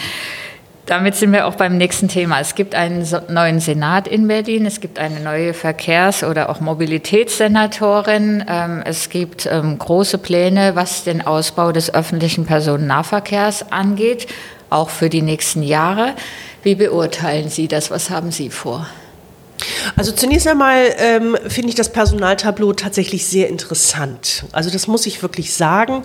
Damit 0.88 1.16
sind 1.16 1.33
wir 1.33 1.47
auch 1.47 1.57
beim 1.57 1.76
nächsten 1.76 2.09
Thema. 2.09 2.40
Es 2.40 2.54
gibt 2.54 2.75
einen 2.75 3.07
neuen 3.28 3.61
Senat 3.61 4.09
in 4.09 4.26
Berlin, 4.26 4.64
es 4.64 4.80
gibt 4.80 4.99
eine 4.99 5.21
neue 5.21 5.52
Verkehrs- 5.52 6.25
oder 6.25 6.49
auch 6.49 6.61
Mobilitätssenatorin, 6.61 8.42
ähm, 8.49 8.83
es 8.87 9.11
gibt 9.11 9.45
ähm, 9.45 9.76
große 9.76 10.16
Pläne, 10.16 10.76
was 10.76 11.04
den 11.04 11.21
Ausbau 11.21 11.73
des 11.73 11.92
öffentlichen 11.92 12.47
Personennahverkehrs 12.47 13.71
angeht, 13.71 14.28
auch 14.71 14.88
für 14.88 15.11
die 15.11 15.21
nächsten 15.21 15.62
Jahre. 15.62 16.14
Wie 16.62 16.75
beurteilen 16.75 17.50
Sie 17.50 17.68
das? 17.68 17.90
Was 17.90 18.09
haben 18.09 18.33
Sie 18.33 18.49
vor? 18.49 18.87
Also 19.95 20.12
zunächst 20.12 20.49
einmal 20.49 20.95
ähm, 20.97 21.37
finde 21.49 21.68
ich 21.68 21.75
das 21.75 21.92
Personaltableau 21.92 22.73
tatsächlich 22.73 23.26
sehr 23.26 23.50
interessant. 23.50 24.47
Also 24.52 24.71
das 24.71 24.87
muss 24.87 25.04
ich 25.04 25.21
wirklich 25.21 25.52
sagen. 25.52 26.04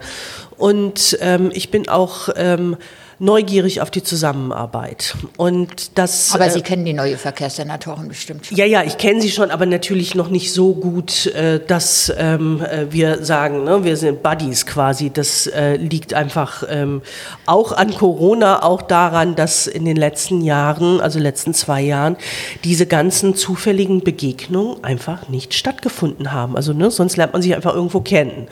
Und 0.57 1.17
ähm, 1.21 1.51
ich 1.53 1.71
bin 1.71 1.87
auch 1.87 2.27
ähm, 2.35 2.75
neugierig 3.23 3.81
auf 3.81 3.89
die 3.89 4.03
Zusammenarbeit. 4.03 5.15
Und 5.37 5.97
das, 5.97 6.33
aber 6.35 6.49
Sie 6.49 6.59
äh, 6.59 6.61
kennen 6.61 6.83
die 6.83 6.93
neue 6.93 7.17
Verkehrssenatorin 7.17 8.09
bestimmt 8.09 8.45
schon. 8.45 8.57
Ja, 8.57 8.65
ja, 8.65 8.83
ich 8.83 8.97
kenne 8.97 9.21
sie 9.21 9.31
schon, 9.31 9.49
aber 9.49 9.65
natürlich 9.65 10.13
noch 10.13 10.29
nicht 10.29 10.51
so 10.51 10.73
gut, 10.73 11.27
äh, 11.27 11.59
dass 11.65 12.13
ähm, 12.17 12.61
äh, 12.61 12.91
wir 12.91 13.23
sagen, 13.23 13.63
ne, 13.63 13.83
wir 13.85 13.95
sind 13.95 14.23
Buddies 14.23 14.65
quasi. 14.65 15.09
Das 15.09 15.47
äh, 15.47 15.77
liegt 15.77 16.13
einfach 16.13 16.63
ähm, 16.67 17.01
auch 17.45 17.71
an 17.71 17.93
Corona, 17.93 18.61
auch 18.61 18.81
daran, 18.81 19.35
dass 19.35 19.67
in 19.67 19.85
den 19.85 19.97
letzten 19.97 20.41
Jahren, 20.41 20.99
also 20.99 21.17
letzten 21.17 21.53
zwei 21.53 21.81
Jahren, 21.81 22.17
diese 22.65 22.85
ganzen 22.85 23.35
zufälligen 23.35 24.03
Begegnungen 24.03 24.83
einfach 24.83 25.29
nicht 25.29 25.53
stattgefunden 25.53 26.33
haben. 26.33 26.57
Also 26.57 26.73
ne, 26.73 26.91
sonst 26.91 27.15
lernt 27.15 27.31
man 27.31 27.41
sich 27.41 27.55
einfach 27.55 27.73
irgendwo 27.73 28.01
kennen. 28.01 28.47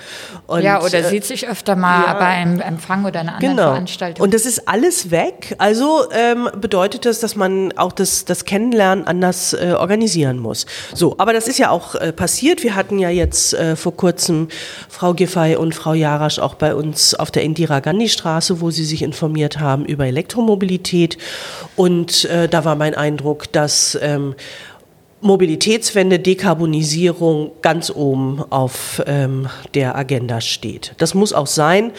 Und, 0.48 0.62
ja, 0.62 0.82
oder 0.82 1.00
äh, 1.00 1.04
sieht 1.04 1.26
sich 1.26 1.50
öfter 1.50 1.76
mal 1.76 2.06
ja, 2.06 2.14
bei 2.14 2.26
einem 2.28 2.62
Empfang 2.62 3.04
oder 3.04 3.20
einer 3.20 3.36
anderen 3.36 3.58
genau. 3.58 3.72
Veranstaltung. 3.72 4.24
Und 4.24 4.34
das 4.34 4.46
ist 4.46 4.61
alles 4.68 5.12
weg. 5.12 5.56
Also 5.58 6.06
ähm, 6.12 6.50
bedeutet 6.60 7.06
das, 7.06 7.20
dass 7.20 7.36
man 7.36 7.72
auch 7.78 7.92
das, 7.92 8.26
das 8.26 8.46
Kennenlernen 8.46 9.06
anders 9.06 9.54
äh, 9.54 9.74
organisieren 9.78 10.40
muss. 10.40 10.66
So, 10.94 11.16
aber 11.18 11.34
das 11.34 11.48
ist 11.48 11.58
ja 11.60 11.70
auch 11.70 11.96
äh, 11.96 12.12
passiert. 12.12 12.64
Wir 12.64 12.76
hatten 12.76 13.00
ja 13.00 13.10
jetzt 13.10 13.54
äh, 13.54 13.76
vor 13.76 13.96
kurzem 13.96 14.48
Frau 14.90 15.14
Giffey 15.14 15.56
und 15.56 15.76
Frau 15.76 15.94
Jarasch 15.94 16.40
auch 16.40 16.56
bei 16.56 16.76
uns 16.76 17.14
auf 17.16 17.32
der 17.32 17.44
Indira 17.44 17.80
Gandhi 17.80 18.10
Straße, 18.10 18.62
wo 18.62 18.72
sie 18.72 18.86
sich 18.86 19.02
informiert 19.02 19.60
haben 19.60 19.86
über 19.86 20.06
Elektromobilität. 20.06 21.18
Und 21.76 22.26
äh, 22.26 22.48
da 22.48 22.66
war 22.66 22.76
mein 22.76 22.96
Eindruck, 22.96 23.52
dass 23.52 23.98
ähm, 24.02 24.36
Mobilitätswende, 25.22 26.20
Dekarbonisierung 26.20 27.52
ganz 27.62 27.92
oben 27.92 28.44
auf 28.50 29.02
ähm, 29.06 29.48
der 29.76 29.96
Agenda 29.96 30.42
steht. 30.42 30.94
Das 30.98 31.14
muss 31.14 31.32
auch 31.32 31.48
sein. 31.48 31.92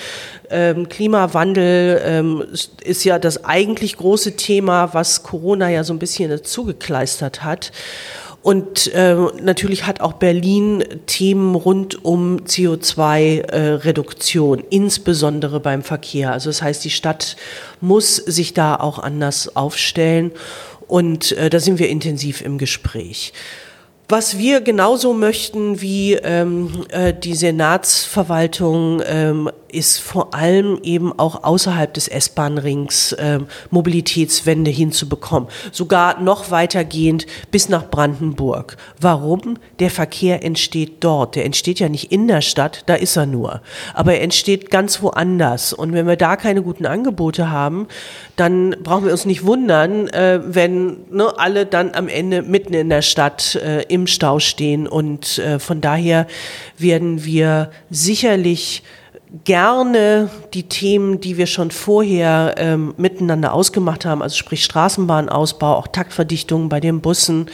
Ähm, 0.50 0.88
Klimawandel 0.88 2.02
ähm, 2.04 2.44
ist 2.82 3.04
ja 3.04 3.20
das 3.20 3.44
eigentlich 3.44 3.96
große 3.96 4.36
Thema, 4.36 4.92
was 4.92 5.22
Corona 5.22 5.70
ja 5.70 5.84
so 5.84 5.92
ein 5.92 6.00
bisschen 6.00 6.30
dazugekleistert 6.30 7.44
hat. 7.44 7.70
Und 8.42 8.92
äh, 8.92 9.14
natürlich 9.40 9.86
hat 9.86 10.00
auch 10.00 10.14
Berlin 10.14 10.82
Themen 11.06 11.54
rund 11.54 12.04
um 12.04 12.38
CO2-Reduktion, 12.38 14.58
äh, 14.58 14.64
insbesondere 14.70 15.60
beim 15.60 15.84
Verkehr. 15.84 16.32
Also 16.32 16.50
das 16.50 16.60
heißt, 16.60 16.84
die 16.84 16.90
Stadt 16.90 17.36
muss 17.80 18.16
sich 18.16 18.52
da 18.52 18.74
auch 18.74 18.98
anders 18.98 19.54
aufstellen. 19.54 20.32
Und 20.92 21.32
äh, 21.38 21.48
da 21.48 21.58
sind 21.58 21.78
wir 21.78 21.88
intensiv 21.88 22.42
im 22.42 22.58
Gespräch. 22.58 23.32
Was 24.10 24.36
wir 24.36 24.60
genauso 24.60 25.14
möchten 25.14 25.80
wie 25.80 26.12
ähm, 26.16 26.84
äh, 26.90 27.14
die 27.14 27.34
Senatsverwaltung 27.34 29.00
ähm, 29.06 29.50
ist 29.72 29.98
vor 29.98 30.34
allem 30.34 30.78
eben 30.82 31.18
auch 31.18 31.44
außerhalb 31.44 31.92
des 31.92 32.08
S-Bahn-Rings 32.08 33.12
äh, 33.12 33.40
Mobilitätswende 33.70 34.70
hinzubekommen. 34.70 35.48
Sogar 35.72 36.20
noch 36.20 36.50
weitergehend 36.50 37.26
bis 37.50 37.68
nach 37.68 37.90
Brandenburg. 37.90 38.76
Warum? 39.00 39.58
Der 39.78 39.90
Verkehr 39.90 40.44
entsteht 40.44 41.04
dort. 41.04 41.36
Der 41.36 41.44
entsteht 41.44 41.80
ja 41.80 41.88
nicht 41.88 42.12
in 42.12 42.28
der 42.28 42.40
Stadt, 42.40 42.82
da 42.86 42.94
ist 42.94 43.16
er 43.16 43.26
nur. 43.26 43.62
Aber 43.94 44.14
er 44.14 44.22
entsteht 44.22 44.70
ganz 44.70 45.02
woanders. 45.02 45.72
Und 45.72 45.92
wenn 45.92 46.06
wir 46.06 46.16
da 46.16 46.36
keine 46.36 46.62
guten 46.62 46.86
Angebote 46.86 47.50
haben, 47.50 47.88
dann 48.36 48.76
brauchen 48.82 49.04
wir 49.04 49.12
uns 49.12 49.24
nicht 49.24 49.44
wundern, 49.44 50.08
äh, 50.08 50.40
wenn 50.42 50.98
ne, 51.10 51.32
alle 51.36 51.66
dann 51.66 51.94
am 51.94 52.08
Ende 52.08 52.42
mitten 52.42 52.74
in 52.74 52.88
der 52.88 53.02
Stadt 53.02 53.56
äh, 53.56 53.82
im 53.82 54.06
Stau 54.06 54.38
stehen. 54.38 54.86
Und 54.86 55.38
äh, 55.38 55.58
von 55.58 55.80
daher 55.80 56.26
werden 56.78 57.24
wir 57.24 57.70
sicherlich 57.90 58.82
gerne 59.44 60.28
die 60.52 60.64
Themen, 60.64 61.20
die 61.20 61.38
wir 61.38 61.46
schon 61.46 61.70
vorher 61.70 62.54
ähm, 62.58 62.94
miteinander 62.98 63.54
ausgemacht 63.54 64.04
haben, 64.04 64.22
also 64.22 64.36
sprich 64.36 64.62
Straßenbahnausbau, 64.64 65.74
auch 65.74 65.88
Taktverdichtungen 65.88 66.68
bei 66.68 66.80
den 66.80 67.00
Bussen, 67.00 67.46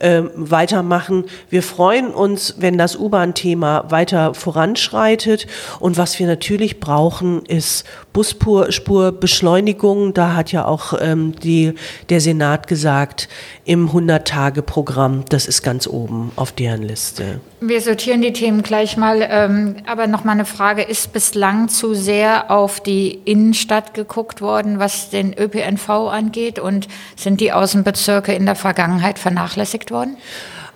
ähm, 0.00 0.30
weitermachen. 0.34 1.24
Wir 1.48 1.62
freuen 1.62 2.08
uns, 2.08 2.54
wenn 2.58 2.78
das 2.78 2.96
U-Bahn-Thema 2.96 3.90
weiter 3.90 4.34
voranschreitet. 4.34 5.46
Und 5.78 5.98
was 5.98 6.18
wir 6.18 6.26
natürlich 6.26 6.80
brauchen, 6.80 7.44
ist 7.44 7.84
Busspurbeschleunigung. 8.12 10.14
Da 10.14 10.34
hat 10.34 10.52
ja 10.52 10.64
auch 10.64 10.94
ähm, 11.00 11.34
die, 11.42 11.74
der 12.08 12.20
Senat 12.20 12.66
gesagt, 12.66 13.28
im 13.64 13.90
100-Tage-Programm, 13.90 15.24
das 15.28 15.46
ist 15.46 15.62
ganz 15.62 15.86
oben 15.86 16.32
auf 16.36 16.52
deren 16.52 16.82
Liste. 16.82 17.40
Wir 17.60 17.80
sortieren 17.80 18.22
die 18.22 18.32
Themen 18.32 18.62
gleich 18.62 18.96
mal. 18.96 19.26
Ähm, 19.28 19.76
aber 19.86 20.06
noch 20.06 20.24
mal 20.24 20.32
eine 20.32 20.46
Frage, 20.46 20.82
ist 20.82 21.12
bislang 21.12 21.68
zu 21.68 21.94
sehr 21.94 22.50
auf 22.50 22.80
die 22.80 23.20
Innenstadt 23.24 23.94
geguckt 23.94 24.40
worden, 24.40 24.78
was 24.78 25.10
den 25.10 25.38
ÖPNV 25.38 25.88
angeht? 25.90 26.58
Und 26.58 26.88
sind 27.16 27.40
die 27.40 27.52
Außenbezirke 27.52 28.32
in 28.32 28.46
der 28.46 28.56
Vergangenheit 28.56 29.18
vernachlässigt 29.18 29.89
worden? 29.90 30.16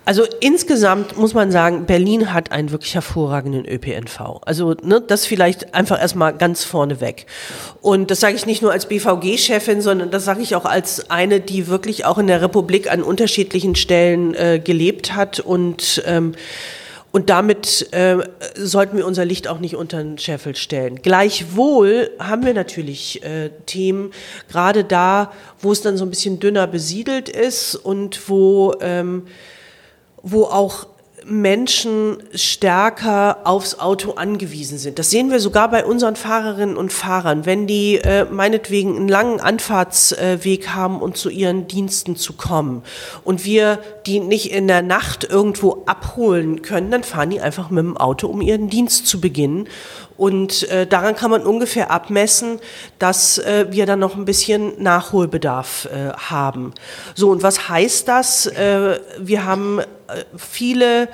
Also 0.06 0.24
insgesamt 0.40 1.16
muss 1.16 1.32
man 1.32 1.50
sagen, 1.50 1.86
Berlin 1.86 2.34
hat 2.34 2.52
einen 2.52 2.70
wirklich 2.70 2.94
hervorragenden 2.94 3.66
ÖPNV. 3.66 4.42
Also 4.44 4.74
ne, 4.82 5.00
das 5.00 5.24
vielleicht 5.24 5.74
einfach 5.74 5.98
erstmal 5.98 6.36
ganz 6.36 6.62
vorne 6.62 7.00
weg. 7.00 7.24
Und 7.80 8.10
das 8.10 8.20
sage 8.20 8.36
ich 8.36 8.44
nicht 8.44 8.60
nur 8.60 8.70
als 8.70 8.86
BVG-Chefin, 8.86 9.80
sondern 9.80 10.10
das 10.10 10.26
sage 10.26 10.42
ich 10.42 10.56
auch 10.56 10.66
als 10.66 11.10
eine, 11.10 11.40
die 11.40 11.68
wirklich 11.68 12.04
auch 12.04 12.18
in 12.18 12.26
der 12.26 12.42
Republik 12.42 12.92
an 12.92 13.02
unterschiedlichen 13.02 13.76
Stellen 13.76 14.34
äh, 14.34 14.60
gelebt 14.62 15.14
hat 15.16 15.40
und 15.40 16.02
ähm, 16.06 16.34
und 17.14 17.30
damit 17.30 17.92
äh, 17.92 18.18
sollten 18.56 18.96
wir 18.96 19.06
unser 19.06 19.24
Licht 19.24 19.46
auch 19.46 19.60
nicht 19.60 19.76
unter 19.76 19.98
den 20.02 20.18
Scheffel 20.18 20.56
stellen. 20.56 21.00
Gleichwohl 21.00 22.10
haben 22.18 22.44
wir 22.44 22.54
natürlich 22.54 23.22
äh, 23.22 23.50
Themen, 23.66 24.10
gerade 24.50 24.82
da, 24.82 25.30
wo 25.60 25.70
es 25.70 25.80
dann 25.80 25.96
so 25.96 26.04
ein 26.04 26.10
bisschen 26.10 26.40
dünner 26.40 26.66
besiedelt 26.66 27.28
ist 27.28 27.76
und 27.76 28.28
wo, 28.28 28.74
ähm, 28.80 29.28
wo 30.24 30.46
auch 30.46 30.88
Menschen 31.26 32.18
stärker 32.34 33.38
aufs 33.44 33.78
Auto 33.78 34.12
angewiesen 34.12 34.78
sind. 34.78 34.98
Das 34.98 35.10
sehen 35.10 35.30
wir 35.30 35.40
sogar 35.40 35.70
bei 35.70 35.84
unseren 35.84 36.16
Fahrerinnen 36.16 36.76
und 36.76 36.92
Fahrern, 36.92 37.46
wenn 37.46 37.66
die 37.66 37.96
äh, 37.96 38.24
meinetwegen 38.30 38.96
einen 38.96 39.08
langen 39.08 39.40
Anfahrtsweg 39.40 40.68
haben 40.68 41.00
und 41.00 41.14
um 41.14 41.14
zu 41.14 41.30
ihren 41.30 41.68
Diensten 41.68 42.16
zu 42.16 42.32
kommen 42.32 42.82
und 43.22 43.44
wir 43.44 43.78
die 44.06 44.20
nicht 44.20 44.52
in 44.52 44.66
der 44.66 44.82
Nacht 44.82 45.24
irgendwo 45.24 45.84
abholen 45.86 46.62
können, 46.62 46.90
dann 46.90 47.04
fahren 47.04 47.30
die 47.30 47.40
einfach 47.40 47.70
mit 47.70 47.84
dem 47.84 47.96
Auto, 47.96 48.26
um 48.26 48.40
ihren 48.40 48.68
Dienst 48.68 49.06
zu 49.06 49.20
beginnen. 49.20 49.68
Und 50.16 50.68
äh, 50.68 50.86
daran 50.86 51.16
kann 51.16 51.30
man 51.30 51.42
ungefähr 51.42 51.90
abmessen, 51.90 52.60
dass 52.98 53.38
äh, 53.38 53.66
wir 53.70 53.86
dann 53.86 53.98
noch 53.98 54.14
ein 54.14 54.24
bisschen 54.24 54.80
Nachholbedarf 54.82 55.86
äh, 55.86 56.12
haben. 56.12 56.72
So, 57.14 57.30
und 57.30 57.42
was 57.42 57.68
heißt 57.68 58.06
das? 58.06 58.46
Äh, 58.46 59.00
wir 59.18 59.44
haben 59.44 59.80
äh, 59.80 59.84
viele 60.36 61.08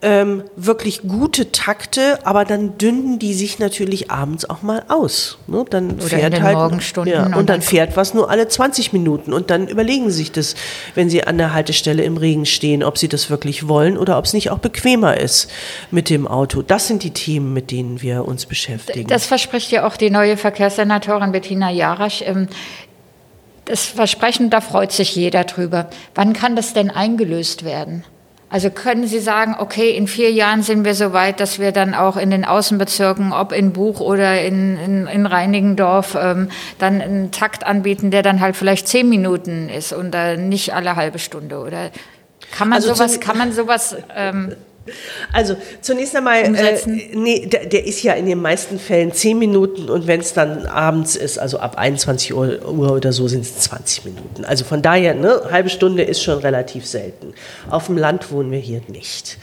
ähm, 0.00 0.44
wirklich 0.54 1.02
gute 1.02 1.50
Takte, 1.50 2.24
aber 2.24 2.44
dann 2.44 2.78
dünnen 2.78 3.18
die 3.18 3.34
sich 3.34 3.58
natürlich 3.58 4.10
abends 4.10 4.48
auch 4.48 4.62
mal 4.62 4.84
aus. 4.88 5.38
Ne? 5.48 5.64
Dann 5.68 5.94
Oder 5.94 6.02
fährt 6.02 6.40
halt, 6.40 6.56
Morgenstunden. 6.56 7.12
Ja, 7.12 7.36
und, 7.36 7.48
dann 7.48 7.62
fährt 7.62 7.96
was 7.96 8.14
nur 8.14 8.30
alle 8.30 8.46
20 8.46 8.92
Minuten 8.92 9.32
und 9.32 9.50
dann 9.50 9.66
überlegen 9.66 10.10
sie 10.10 10.18
sich 10.18 10.32
das, 10.32 10.54
wenn 10.94 11.10
sie 11.10 11.24
an 11.24 11.36
der 11.36 11.52
Haltestelle 11.52 12.04
im 12.04 12.16
Regen 12.16 12.46
stehen, 12.46 12.84
ob 12.84 12.96
sie 12.96 13.08
das 13.08 13.28
wirklich 13.28 13.66
wollen 13.66 13.98
oder 13.98 14.18
ob 14.18 14.24
es 14.24 14.32
nicht 14.32 14.50
auch 14.50 14.58
bequemer 14.58 15.16
ist 15.16 15.50
mit 15.90 16.10
dem 16.10 16.28
Auto. 16.28 16.62
Das 16.62 16.86
sind 16.86 17.02
die 17.02 17.12
Themen, 17.12 17.52
mit 17.52 17.72
denen 17.72 18.00
wir 18.00 18.24
uns 18.26 18.46
beschäftigen. 18.46 19.08
Das 19.08 19.26
verspricht 19.26 19.72
ja 19.72 19.84
auch 19.84 19.96
die 19.96 20.10
neue 20.10 20.36
Verkehrssenatorin 20.36 21.32
Bettina 21.32 21.70
Jarasch. 21.70 22.22
Ähm, 22.22 22.48
das 23.64 23.84
Versprechen, 23.84 24.48
da 24.48 24.60
freut 24.60 24.92
sich 24.92 25.14
jeder 25.14 25.44
drüber. 25.44 25.90
Wann 26.14 26.32
kann 26.32 26.56
das 26.56 26.72
denn 26.72 26.90
eingelöst 26.90 27.64
werden? 27.64 28.04
Also 28.50 28.70
können 28.70 29.06
Sie 29.06 29.20
sagen, 29.20 29.56
okay, 29.58 29.90
in 29.90 30.06
vier 30.06 30.32
Jahren 30.32 30.62
sind 30.62 30.84
wir 30.84 30.94
so 30.94 31.12
weit, 31.12 31.38
dass 31.38 31.58
wir 31.58 31.70
dann 31.70 31.94
auch 31.94 32.16
in 32.16 32.30
den 32.30 32.46
Außenbezirken, 32.46 33.32
ob 33.32 33.52
in 33.52 33.72
Buch 33.72 34.00
oder 34.00 34.40
in, 34.40 34.78
in, 34.78 35.06
in 35.06 35.26
Reinigendorf, 35.26 36.16
ähm, 36.18 36.48
dann 36.78 37.02
einen 37.02 37.30
Takt 37.30 37.66
anbieten, 37.66 38.10
der 38.10 38.22
dann 38.22 38.40
halt 38.40 38.56
vielleicht 38.56 38.88
zehn 38.88 39.08
Minuten 39.08 39.68
ist 39.68 39.92
und 39.92 40.14
äh, 40.14 40.38
nicht 40.38 40.74
alle 40.74 40.96
halbe 40.96 41.18
Stunde? 41.18 41.58
Oder 41.58 41.90
kann 42.50 42.70
man 42.70 42.76
Also 42.76 42.94
sowas, 42.94 43.20
kann 43.20 43.36
man 43.36 43.52
sowas 43.52 43.96
ähm, 44.16 44.54
Also 45.32 45.56
zunächst 45.80 46.14
einmal, 46.16 46.42
äh, 46.42 46.78
nee, 47.12 47.46
der, 47.46 47.66
der 47.66 47.86
ist 47.86 48.02
ja 48.02 48.14
in 48.14 48.26
den 48.26 48.40
meisten 48.40 48.78
Fällen 48.78 49.12
10 49.12 49.38
Minuten 49.38 49.88
und 49.88 50.06
wenn 50.06 50.20
es 50.20 50.32
dann 50.32 50.66
abends 50.66 51.16
ist, 51.16 51.38
also 51.38 51.58
ab 51.58 51.76
21 51.78 52.34
Uhr, 52.34 52.68
Uhr 52.68 52.92
oder 52.92 53.12
so, 53.12 53.28
sind 53.28 53.42
es 53.42 53.58
20 53.60 54.04
Minuten. 54.04 54.44
Also 54.44 54.64
von 54.64 54.82
daher, 54.82 55.14
ne, 55.14 55.40
halbe 55.50 55.68
Stunde 55.68 56.02
ist 56.02 56.22
schon 56.22 56.38
relativ 56.38 56.86
selten. 56.86 57.34
Auf 57.70 57.86
dem 57.86 57.96
Land 57.96 58.30
wohnen 58.32 58.50
wir 58.50 58.58
hier 58.58 58.82
nicht. 58.88 59.38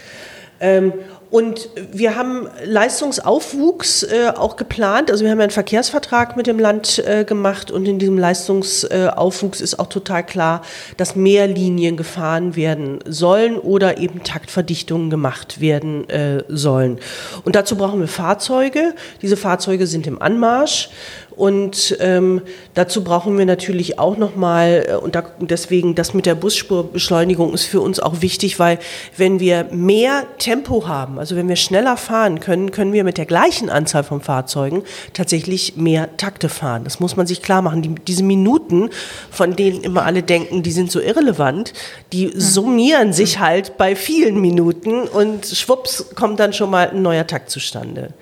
Ähm, 0.59 0.93
und 1.35 1.67
wir 1.91 2.15
haben 2.15 2.47
Leistungsaufwuchs 2.63 4.03
äh, 4.03 4.31
auch 4.37 4.55
geplant. 4.55 5.11
Also 5.11 5.25
wir 5.25 5.31
haben 5.31 5.41
einen 5.41 5.51
Verkehrsvertrag 5.51 6.37
mit 6.37 6.47
dem 6.47 6.57
Land 6.57 7.03
äh, 7.05 7.25
gemacht 7.25 7.71
und 7.71 7.85
in 7.89 7.99
diesem 7.99 8.17
Leistungsaufwuchs 8.17 9.59
ist 9.59 9.77
auch 9.77 9.87
total 9.87 10.25
klar, 10.25 10.61
dass 10.95 11.17
mehr 11.17 11.47
Linien 11.47 11.97
gefahren 11.97 12.55
werden 12.55 12.99
sollen 13.05 13.57
oder 13.57 13.97
eben 13.97 14.23
Taktverdichtungen 14.23 15.09
gemacht 15.09 15.59
werden 15.59 16.09
äh, 16.09 16.45
sollen. 16.47 16.99
Und 17.43 17.57
dazu 17.57 17.75
brauchen 17.75 17.99
wir 17.99 18.07
Fahrzeuge. 18.07 18.93
Diese 19.21 19.35
Fahrzeuge 19.35 19.87
sind 19.87 20.07
im 20.07 20.21
Anmarsch. 20.21 20.89
Und 21.35 21.97
ähm, 21.99 22.41
dazu 22.75 23.03
brauchen 23.03 23.37
wir 23.37 23.45
natürlich 23.45 23.99
auch 23.99 24.17
nochmal, 24.17 24.85
äh, 24.87 24.95
und 24.95 25.15
da, 25.15 25.23
deswegen 25.39 25.93
das 25.93 26.13
mit 26.13 26.25
der 26.25 26.35
Busspurbeschleunigung 26.35 27.53
ist 27.53 27.65
für 27.65 27.81
uns 27.81 27.99
auch 27.99 28.21
wichtig, 28.21 28.57
weil 28.57 28.79
wenn 29.17 29.39
wir 29.39 29.65
mehr 29.71 30.25
Tempo 30.37 30.87
haben, 30.87 31.19
also 31.19 31.35
wenn 31.35 31.49
wir 31.49 31.57
schneller 31.57 31.97
fahren 31.97 32.39
können, 32.39 32.71
können 32.71 32.93
wir 32.93 33.03
mit 33.03 33.17
der 33.17 33.25
gleichen 33.25 33.69
Anzahl 33.69 34.03
von 34.03 34.21
Fahrzeugen 34.21 34.83
tatsächlich 35.13 35.75
mehr 35.75 36.15
Takte 36.15 36.47
fahren. 36.47 36.85
Das 36.85 36.99
muss 36.99 37.17
man 37.17 37.27
sich 37.27 37.41
klar 37.41 37.61
machen. 37.61 37.81
Die, 37.81 37.95
diese 37.95 38.23
Minuten, 38.23 38.89
von 39.29 39.55
denen 39.55 39.81
immer 39.81 40.05
alle 40.05 40.23
denken, 40.23 40.63
die 40.63 40.71
sind 40.71 40.89
so 40.89 41.01
irrelevant, 41.01 41.73
die 42.13 42.31
summieren 42.35 43.11
sich 43.11 43.39
halt 43.39 43.77
bei 43.77 43.95
vielen 43.95 44.39
Minuten 44.39 45.01
und 45.01 45.45
schwupps 45.45 46.15
kommt 46.15 46.39
dann 46.39 46.53
schon 46.53 46.69
mal 46.69 46.89
ein 46.89 47.01
neuer 47.01 47.27
Takt 47.27 47.49
zustande. 47.49 48.13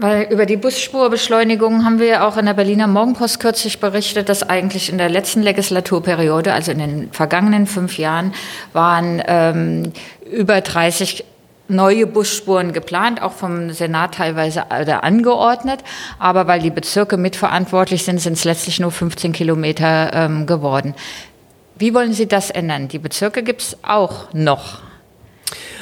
Weil 0.00 0.28
über 0.30 0.46
die 0.46 0.56
Busspurbeschleunigung 0.56 1.84
haben 1.84 1.98
wir 1.98 2.06
ja 2.06 2.28
auch 2.28 2.36
in 2.36 2.46
der 2.46 2.54
Berliner 2.54 2.86
Morgenpost 2.86 3.40
kürzlich 3.40 3.80
berichtet, 3.80 4.28
dass 4.28 4.48
eigentlich 4.48 4.90
in 4.90 4.98
der 4.98 5.08
letzten 5.08 5.42
Legislaturperiode, 5.42 6.52
also 6.52 6.70
in 6.70 6.78
den 6.78 7.12
vergangenen 7.12 7.66
fünf 7.66 7.98
Jahren, 7.98 8.32
waren 8.72 9.20
ähm, 9.26 9.92
über 10.30 10.60
30 10.60 11.24
neue 11.66 12.06
Busspuren 12.06 12.72
geplant, 12.72 13.20
auch 13.20 13.32
vom 13.32 13.72
Senat 13.72 14.14
teilweise 14.14 14.66
oder 14.80 15.02
angeordnet. 15.02 15.80
Aber 16.20 16.46
weil 16.46 16.60
die 16.60 16.70
Bezirke 16.70 17.16
mitverantwortlich 17.16 18.04
sind, 18.04 18.20
sind 18.20 18.34
es 18.34 18.44
letztlich 18.44 18.78
nur 18.78 18.92
15 18.92 19.32
Kilometer 19.32 20.12
ähm, 20.12 20.46
geworden. 20.46 20.94
Wie 21.76 21.92
wollen 21.92 22.12
Sie 22.12 22.28
das 22.28 22.50
ändern? 22.50 22.86
Die 22.86 23.00
Bezirke 23.00 23.42
gibt 23.42 23.62
es 23.62 23.76
auch 23.82 24.32
noch. 24.32 24.87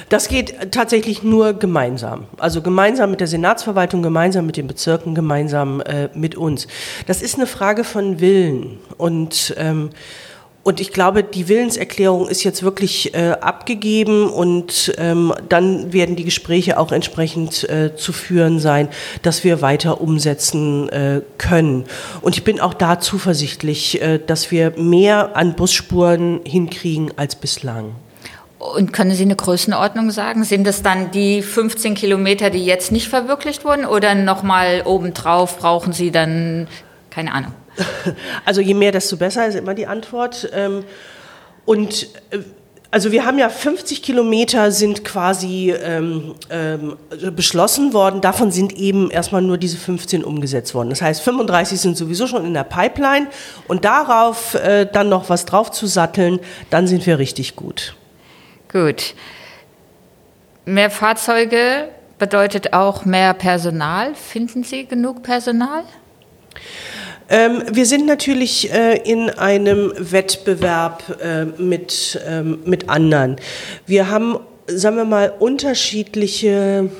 Das 0.08 0.28
geht 0.28 0.70
tatsächlich 0.70 1.24
nur 1.24 1.54
gemeinsam. 1.54 2.26
Also 2.38 2.62
gemeinsam 2.62 3.10
mit 3.10 3.20
der 3.20 3.26
Senatsverwaltung, 3.26 4.02
gemeinsam 4.02 4.46
mit 4.46 4.56
den 4.56 4.68
Bezirken, 4.68 5.16
gemeinsam 5.16 5.80
äh, 5.80 6.08
mit 6.14 6.36
uns. 6.36 6.68
Das 7.06 7.22
ist 7.22 7.34
eine 7.34 7.46
Frage 7.46 7.82
von 7.82 8.20
Willen. 8.20 8.78
Und, 8.98 9.52
ähm, 9.58 9.90
und 10.62 10.78
ich 10.78 10.92
glaube, 10.92 11.24
die 11.24 11.48
Willenserklärung 11.48 12.28
ist 12.28 12.44
jetzt 12.44 12.62
wirklich 12.62 13.14
äh, 13.14 13.32
abgegeben 13.40 14.28
und 14.30 14.94
ähm, 14.96 15.32
dann 15.48 15.92
werden 15.92 16.14
die 16.14 16.24
Gespräche 16.24 16.78
auch 16.78 16.92
entsprechend 16.92 17.68
äh, 17.68 17.96
zu 17.96 18.12
führen 18.12 18.60
sein, 18.60 18.88
dass 19.22 19.42
wir 19.42 19.60
weiter 19.60 20.00
umsetzen 20.00 20.88
äh, 20.90 21.22
können. 21.36 21.84
Und 22.20 22.36
ich 22.36 22.44
bin 22.44 22.60
auch 22.60 22.74
da 22.74 23.00
zuversichtlich, 23.00 24.00
äh, 24.00 24.20
dass 24.24 24.52
wir 24.52 24.72
mehr 24.76 25.34
an 25.34 25.56
Busspuren 25.56 26.40
hinkriegen 26.44 27.10
als 27.16 27.34
bislang. 27.34 27.96
Und 28.58 28.92
können 28.92 29.12
Sie 29.12 29.22
eine 29.22 29.36
Größenordnung 29.36 30.10
sagen? 30.10 30.44
Sind 30.44 30.66
das 30.66 30.82
dann 30.82 31.10
die 31.10 31.42
15 31.42 31.94
Kilometer, 31.94 32.48
die 32.48 32.64
jetzt 32.64 32.90
nicht 32.90 33.08
verwirklicht 33.08 33.64
wurden? 33.64 33.84
Oder 33.84 34.14
nochmal 34.14 34.82
obendrauf 34.86 35.58
brauchen 35.58 35.92
Sie 35.92 36.10
dann, 36.10 36.68
keine 37.10 37.32
Ahnung? 37.32 37.52
Also 38.46 38.62
je 38.62 38.72
mehr, 38.72 38.92
desto 38.92 39.18
besser 39.18 39.46
ist 39.46 39.54
immer 39.54 39.74
die 39.74 39.86
Antwort. 39.86 40.48
Ähm, 40.54 40.84
und 41.66 42.08
äh, 42.30 42.38
also 42.90 43.12
wir 43.12 43.26
haben 43.26 43.38
ja 43.38 43.50
50 43.50 44.02
Kilometer 44.02 44.70
sind 44.70 45.04
quasi 45.04 45.70
ähm, 45.72 46.34
ähm, 46.48 46.96
beschlossen 47.34 47.92
worden. 47.92 48.22
Davon 48.22 48.50
sind 48.50 48.72
eben 48.72 49.10
erstmal 49.10 49.42
nur 49.42 49.58
diese 49.58 49.76
15 49.76 50.24
umgesetzt 50.24 50.74
worden. 50.74 50.88
Das 50.88 51.02
heißt, 51.02 51.20
35 51.20 51.78
sind 51.78 51.96
sowieso 51.96 52.26
schon 52.26 52.46
in 52.46 52.54
der 52.54 52.64
Pipeline 52.64 53.26
und 53.68 53.84
darauf 53.84 54.54
äh, 54.54 54.86
dann 54.90 55.10
noch 55.10 55.28
was 55.28 55.44
drauf 55.44 55.72
zu 55.72 55.86
satteln, 55.86 56.38
dann 56.70 56.86
sind 56.86 57.04
wir 57.04 57.18
richtig 57.18 57.56
gut. 57.56 57.96
Gut. 58.76 59.14
Mehr 60.66 60.90
Fahrzeuge 60.90 61.88
bedeutet 62.18 62.74
auch 62.74 63.06
mehr 63.06 63.32
Personal. 63.32 64.14
Finden 64.14 64.64
Sie 64.64 64.84
genug 64.84 65.22
Personal? 65.22 65.84
Ähm, 67.30 67.62
wir 67.72 67.86
sind 67.86 68.04
natürlich 68.04 68.70
äh, 68.70 68.98
in 68.98 69.30
einem 69.30 69.94
Wettbewerb 69.96 71.04
äh, 71.22 71.46
mit, 71.46 72.20
ähm, 72.28 72.58
mit 72.66 72.90
anderen. 72.90 73.36
Wir 73.86 74.10
haben, 74.10 74.40
sagen 74.66 74.96
wir 74.96 75.06
mal, 75.06 75.32
unterschiedliche 75.38 76.90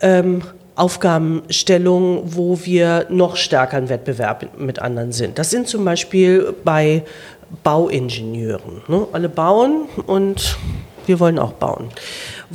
ähm, 0.00 0.42
Aufgabenstellungen, 0.74 2.34
wo 2.34 2.58
wir 2.64 3.06
noch 3.10 3.36
stärker 3.36 3.76
im 3.76 3.90
Wettbewerb 3.90 4.58
mit 4.58 4.78
anderen 4.78 5.12
sind. 5.12 5.38
Das 5.38 5.50
sind 5.50 5.68
zum 5.68 5.84
Beispiel 5.84 6.54
bei 6.64 7.04
Bauingenieuren. 7.62 8.82
Ne? 8.88 9.06
Alle 9.12 9.28
bauen 9.28 9.86
und 10.06 10.58
wir 11.06 11.20
wollen 11.20 11.38
auch 11.38 11.52
bauen 11.52 11.90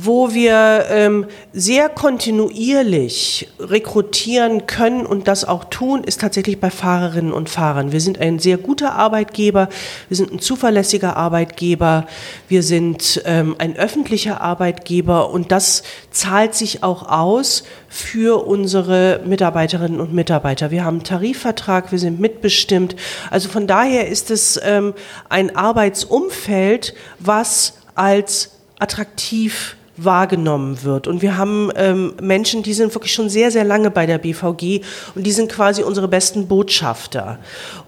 wo 0.00 0.32
wir 0.32 0.86
ähm, 0.90 1.26
sehr 1.52 1.88
kontinuierlich 1.88 3.48
rekrutieren 3.58 4.68
können 4.68 5.04
und 5.04 5.26
das 5.26 5.44
auch 5.44 5.64
tun, 5.64 6.04
ist 6.04 6.20
tatsächlich 6.20 6.60
bei 6.60 6.70
Fahrerinnen 6.70 7.32
und 7.32 7.50
Fahrern. 7.50 7.90
Wir 7.90 8.00
sind 8.00 8.20
ein 8.20 8.38
sehr 8.38 8.58
guter 8.58 8.92
Arbeitgeber, 8.92 9.68
wir 10.08 10.16
sind 10.16 10.32
ein 10.32 10.38
zuverlässiger 10.38 11.16
Arbeitgeber, 11.16 12.06
wir 12.46 12.62
sind 12.62 13.22
ähm, 13.24 13.56
ein 13.58 13.76
öffentlicher 13.76 14.40
Arbeitgeber 14.40 15.30
und 15.30 15.50
das 15.50 15.82
zahlt 16.12 16.54
sich 16.54 16.84
auch 16.84 17.08
aus 17.10 17.64
für 17.88 18.46
unsere 18.46 19.20
Mitarbeiterinnen 19.26 19.98
und 19.98 20.14
Mitarbeiter. 20.14 20.70
Wir 20.70 20.84
haben 20.84 20.98
einen 20.98 21.04
Tarifvertrag, 21.04 21.90
wir 21.90 21.98
sind 21.98 22.20
mitbestimmt. 22.20 22.94
Also 23.32 23.48
von 23.48 23.66
daher 23.66 24.06
ist 24.06 24.30
es 24.30 24.60
ähm, 24.62 24.94
ein 25.28 25.56
Arbeitsumfeld, 25.56 26.94
was 27.18 27.77
als 27.98 28.50
attraktiv 28.78 29.76
wahrgenommen 29.98 30.84
wird. 30.84 31.06
Und 31.08 31.22
wir 31.22 31.36
haben 31.36 31.70
ähm, 31.74 32.14
Menschen, 32.22 32.62
die 32.62 32.72
sind 32.72 32.94
wirklich 32.94 33.12
schon 33.12 33.28
sehr, 33.28 33.50
sehr 33.50 33.64
lange 33.64 33.90
bei 33.90 34.06
der 34.06 34.18
BVG 34.18 34.82
und 35.14 35.26
die 35.26 35.32
sind 35.32 35.50
quasi 35.50 35.82
unsere 35.82 36.06
besten 36.08 36.46
Botschafter. 36.46 37.38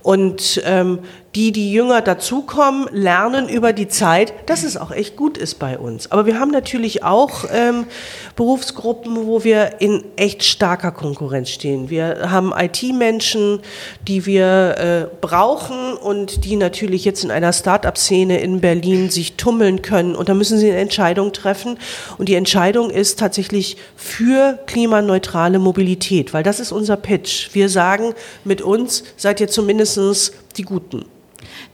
Und 0.02 0.60
ähm, 0.64 0.98
die, 1.36 1.52
die 1.52 1.72
jünger 1.72 2.00
dazukommen, 2.00 2.88
lernen 2.90 3.48
über 3.48 3.72
die 3.72 3.86
Zeit, 3.86 4.32
dass 4.46 4.64
es 4.64 4.76
auch 4.76 4.90
echt 4.90 5.16
gut 5.16 5.38
ist 5.38 5.60
bei 5.60 5.78
uns. 5.78 6.10
Aber 6.10 6.26
wir 6.26 6.40
haben 6.40 6.50
natürlich 6.50 7.04
auch 7.04 7.44
ähm, 7.52 7.86
Berufsgruppen, 8.34 9.26
wo 9.26 9.44
wir 9.44 9.80
in 9.80 10.02
echt 10.16 10.42
starker 10.42 10.90
Konkurrenz 10.90 11.50
stehen. 11.50 11.88
Wir 11.88 12.30
haben 12.30 12.52
IT-Menschen, 12.56 13.60
die 14.08 14.26
wir 14.26 14.76
äh, 14.78 15.16
brauchen 15.20 15.94
und 15.94 16.44
die 16.44 16.56
natürlich 16.56 17.04
jetzt 17.04 17.22
in 17.22 17.30
einer 17.30 17.52
Start-up-Szene 17.52 18.40
in 18.40 18.60
Berlin 18.60 19.08
sich 19.08 19.36
tummeln 19.36 19.82
können. 19.82 20.16
Und 20.16 20.28
da 20.28 20.34
müssen 20.34 20.58
sie 20.58 20.68
eine 20.68 20.80
Entscheidung 20.80 21.32
treffen. 21.32 21.78
Und 22.18 22.28
die 22.28 22.34
Entscheidung 22.34 22.90
ist 22.90 23.20
tatsächlich 23.20 23.76
für 23.94 24.58
klimaneutrale 24.66 25.60
Mobilität, 25.60 26.34
weil 26.34 26.42
das 26.42 26.58
ist 26.58 26.72
unser 26.72 26.96
Pitch. 26.96 27.50
Wir 27.52 27.68
sagen, 27.68 28.14
mit 28.42 28.62
uns 28.62 29.04
seid 29.16 29.40
ihr 29.40 29.48
zumindest 29.48 30.32
die 30.56 30.62
Guten. 30.62 31.04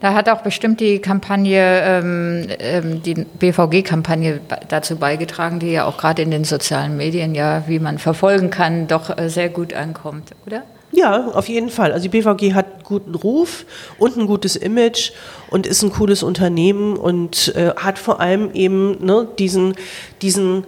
Da 0.00 0.14
hat 0.14 0.28
auch 0.28 0.42
bestimmt 0.42 0.80
die 0.80 0.98
Kampagne, 0.98 1.80
ähm, 1.82 2.46
ähm 2.58 3.02
die 3.02 3.14
BVG-Kampagne 3.14 4.40
dazu 4.68 4.96
beigetragen, 4.96 5.58
die 5.58 5.72
ja 5.72 5.84
auch 5.84 5.96
gerade 5.98 6.22
in 6.22 6.30
den 6.30 6.44
sozialen 6.44 6.96
Medien 6.96 7.34
ja, 7.34 7.64
wie 7.66 7.78
man 7.78 7.98
verfolgen 7.98 8.50
kann, 8.50 8.86
doch 8.86 9.16
äh, 9.16 9.28
sehr 9.28 9.48
gut 9.48 9.74
ankommt, 9.74 10.30
oder? 10.46 10.62
Ja, 10.92 11.28
auf 11.32 11.48
jeden 11.48 11.68
Fall. 11.68 11.92
Also 11.92 12.08
die 12.08 12.20
BVG 12.20 12.54
hat 12.54 12.84
guten 12.84 13.14
Ruf 13.14 13.66
und 13.98 14.16
ein 14.16 14.26
gutes 14.26 14.56
Image 14.56 15.12
und 15.50 15.66
ist 15.66 15.82
ein 15.82 15.90
cooles 15.92 16.22
Unternehmen 16.22 16.96
und 16.96 17.54
äh, 17.56 17.72
hat 17.76 17.98
vor 17.98 18.20
allem 18.20 18.52
eben 18.54 19.04
ne, 19.04 19.28
diesen, 19.38 19.74
diesen 20.22 20.64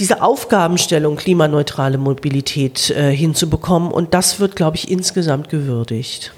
diese 0.00 0.22
Aufgabenstellung 0.22 1.14
klimaneutrale 1.16 1.98
Mobilität 1.98 2.90
äh, 2.90 3.14
hinzubekommen 3.14 3.92
und 3.92 4.12
das 4.12 4.40
wird, 4.40 4.56
glaube 4.56 4.76
ich, 4.76 4.90
insgesamt 4.90 5.48
gewürdigt. 5.48 6.32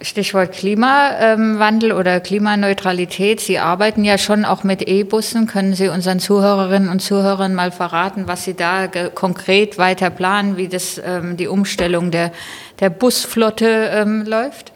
Stichwort 0.00 0.52
Klimawandel 0.52 1.92
oder 1.92 2.20
Klimaneutralität. 2.20 3.40
Sie 3.40 3.58
arbeiten 3.58 4.04
ja 4.04 4.16
schon 4.16 4.44
auch 4.44 4.62
mit 4.62 4.86
E-Bussen. 4.86 5.46
Können 5.46 5.74
Sie 5.74 5.88
unseren 5.88 6.20
Zuhörerinnen 6.20 6.88
und 6.88 7.00
Zuhörern 7.00 7.54
mal 7.54 7.72
verraten, 7.72 8.28
was 8.28 8.44
Sie 8.44 8.54
da 8.54 8.86
konkret 8.86 9.76
weiter 9.76 10.10
planen, 10.10 10.56
wie 10.56 10.68
das, 10.68 11.00
ähm, 11.04 11.36
die 11.36 11.48
Umstellung 11.48 12.10
der, 12.10 12.32
der 12.78 12.90
Busflotte 12.90 13.90
ähm, 13.92 14.24
läuft? 14.24 14.72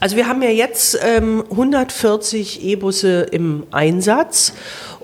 Also 0.00 0.16
wir 0.16 0.28
haben 0.28 0.42
ja 0.42 0.50
jetzt 0.50 0.98
ähm, 1.02 1.44
140 1.50 2.64
E-Busse 2.64 3.22
im 3.30 3.66
Einsatz 3.70 4.52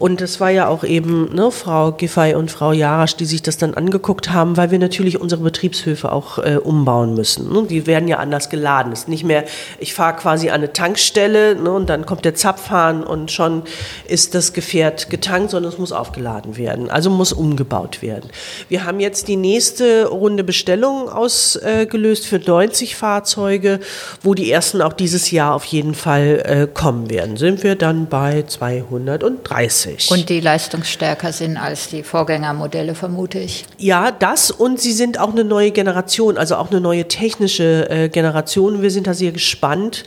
und 0.02 0.20
es 0.20 0.40
war 0.40 0.50
ja 0.50 0.66
auch 0.66 0.82
eben 0.82 1.32
ne, 1.32 1.52
Frau 1.52 1.92
Giffey 1.92 2.34
und 2.34 2.50
Frau 2.50 2.72
Jarasch, 2.72 3.14
die 3.14 3.24
sich 3.24 3.40
das 3.40 3.56
dann 3.56 3.74
angeguckt 3.74 4.30
haben, 4.30 4.56
weil 4.56 4.72
wir 4.72 4.80
natürlich 4.80 5.20
unsere 5.20 5.42
Betriebshöfe 5.42 6.10
auch 6.10 6.38
äh, 6.38 6.56
umbauen 6.56 7.14
müssen. 7.14 7.52
Ne? 7.52 7.66
Die 7.68 7.86
werden 7.86 8.08
ja 8.08 8.18
anders 8.18 8.50
geladen. 8.50 8.92
Es 8.92 9.00
ist 9.00 9.08
nicht 9.08 9.22
mehr, 9.22 9.44
ich 9.78 9.94
fahre 9.94 10.16
quasi 10.16 10.48
an 10.48 10.56
eine 10.56 10.72
Tankstelle 10.72 11.54
ne, 11.54 11.70
und 11.70 11.88
dann 11.88 12.04
kommt 12.04 12.24
der 12.24 12.34
Zapfhahn 12.34 13.04
und 13.04 13.30
schon 13.30 13.62
ist 14.08 14.34
das 14.34 14.52
Gefährt 14.52 15.08
getankt, 15.08 15.50
sondern 15.50 15.72
es 15.72 15.78
muss 15.78 15.92
aufgeladen 15.92 16.56
werden. 16.56 16.90
Also 16.90 17.08
muss 17.08 17.32
umgebaut 17.32 18.02
werden. 18.02 18.30
Wir 18.68 18.84
haben 18.84 18.98
jetzt 18.98 19.28
die 19.28 19.36
nächste 19.36 20.08
Runde 20.08 20.42
Bestellungen 20.42 21.08
ausgelöst 21.08 22.26
für 22.26 22.40
90 22.40 22.96
Fahrzeuge, 22.96 23.78
wo 24.20 24.34
die 24.34 24.50
ersten 24.52 24.82
auch 24.82 24.92
dieses 24.92 25.30
Jahr 25.30 25.54
auf 25.54 25.64
jeden 25.64 25.94
Fall 25.94 26.42
äh, 26.44 26.68
kommen 26.72 27.10
werden. 27.10 27.36
Sind 27.36 27.62
wir 27.62 27.76
dann 27.76 28.06
bei 28.06 28.44
230 28.46 30.02
richtig. 30.08 30.10
Und 30.10 30.28
die 30.28 30.40
leistungsstärker 30.40 31.32
sind 31.32 31.56
als 31.56 31.88
die 31.88 32.02
Vorgängermodelle, 32.02 32.94
vermute 32.94 33.38
ich. 33.38 33.64
Ja, 33.78 34.10
das 34.10 34.50
und 34.50 34.80
sie 34.80 34.92
sind 34.92 35.18
auch 35.18 35.32
eine 35.32 35.44
neue 35.44 35.70
Generation, 35.70 36.38
also 36.38 36.56
auch 36.56 36.70
eine 36.70 36.80
neue 36.80 37.08
technische 37.08 37.88
äh, 37.90 38.08
Generation. 38.08 38.82
Wir 38.82 38.90
sind 38.90 39.06
da 39.06 39.14
sehr 39.14 39.32
gespannt, 39.32 40.04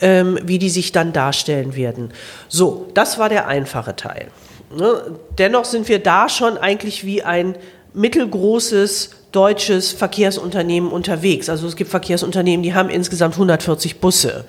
ähm, 0.00 0.38
wie 0.42 0.58
die 0.58 0.70
sich 0.70 0.92
dann 0.92 1.12
darstellen 1.12 1.76
werden. 1.76 2.12
So, 2.48 2.88
das 2.94 3.18
war 3.18 3.28
der 3.28 3.48
einfache 3.48 3.96
Teil. 3.96 4.28
Ne? 4.76 5.16
Dennoch 5.38 5.64
sind 5.64 5.88
wir 5.88 5.98
da 5.98 6.28
schon 6.28 6.58
eigentlich 6.58 7.04
wie 7.04 7.22
ein 7.22 7.56
mittelgroßes 7.94 9.10
deutsches 9.32 9.92
Verkehrsunternehmen 9.92 10.90
unterwegs. 10.90 11.48
Also 11.48 11.66
es 11.66 11.76
gibt 11.76 11.90
Verkehrsunternehmen, 11.90 12.62
die 12.62 12.74
haben 12.74 12.90
insgesamt 12.90 13.34
140 13.34 13.98
Busse. 13.98 14.44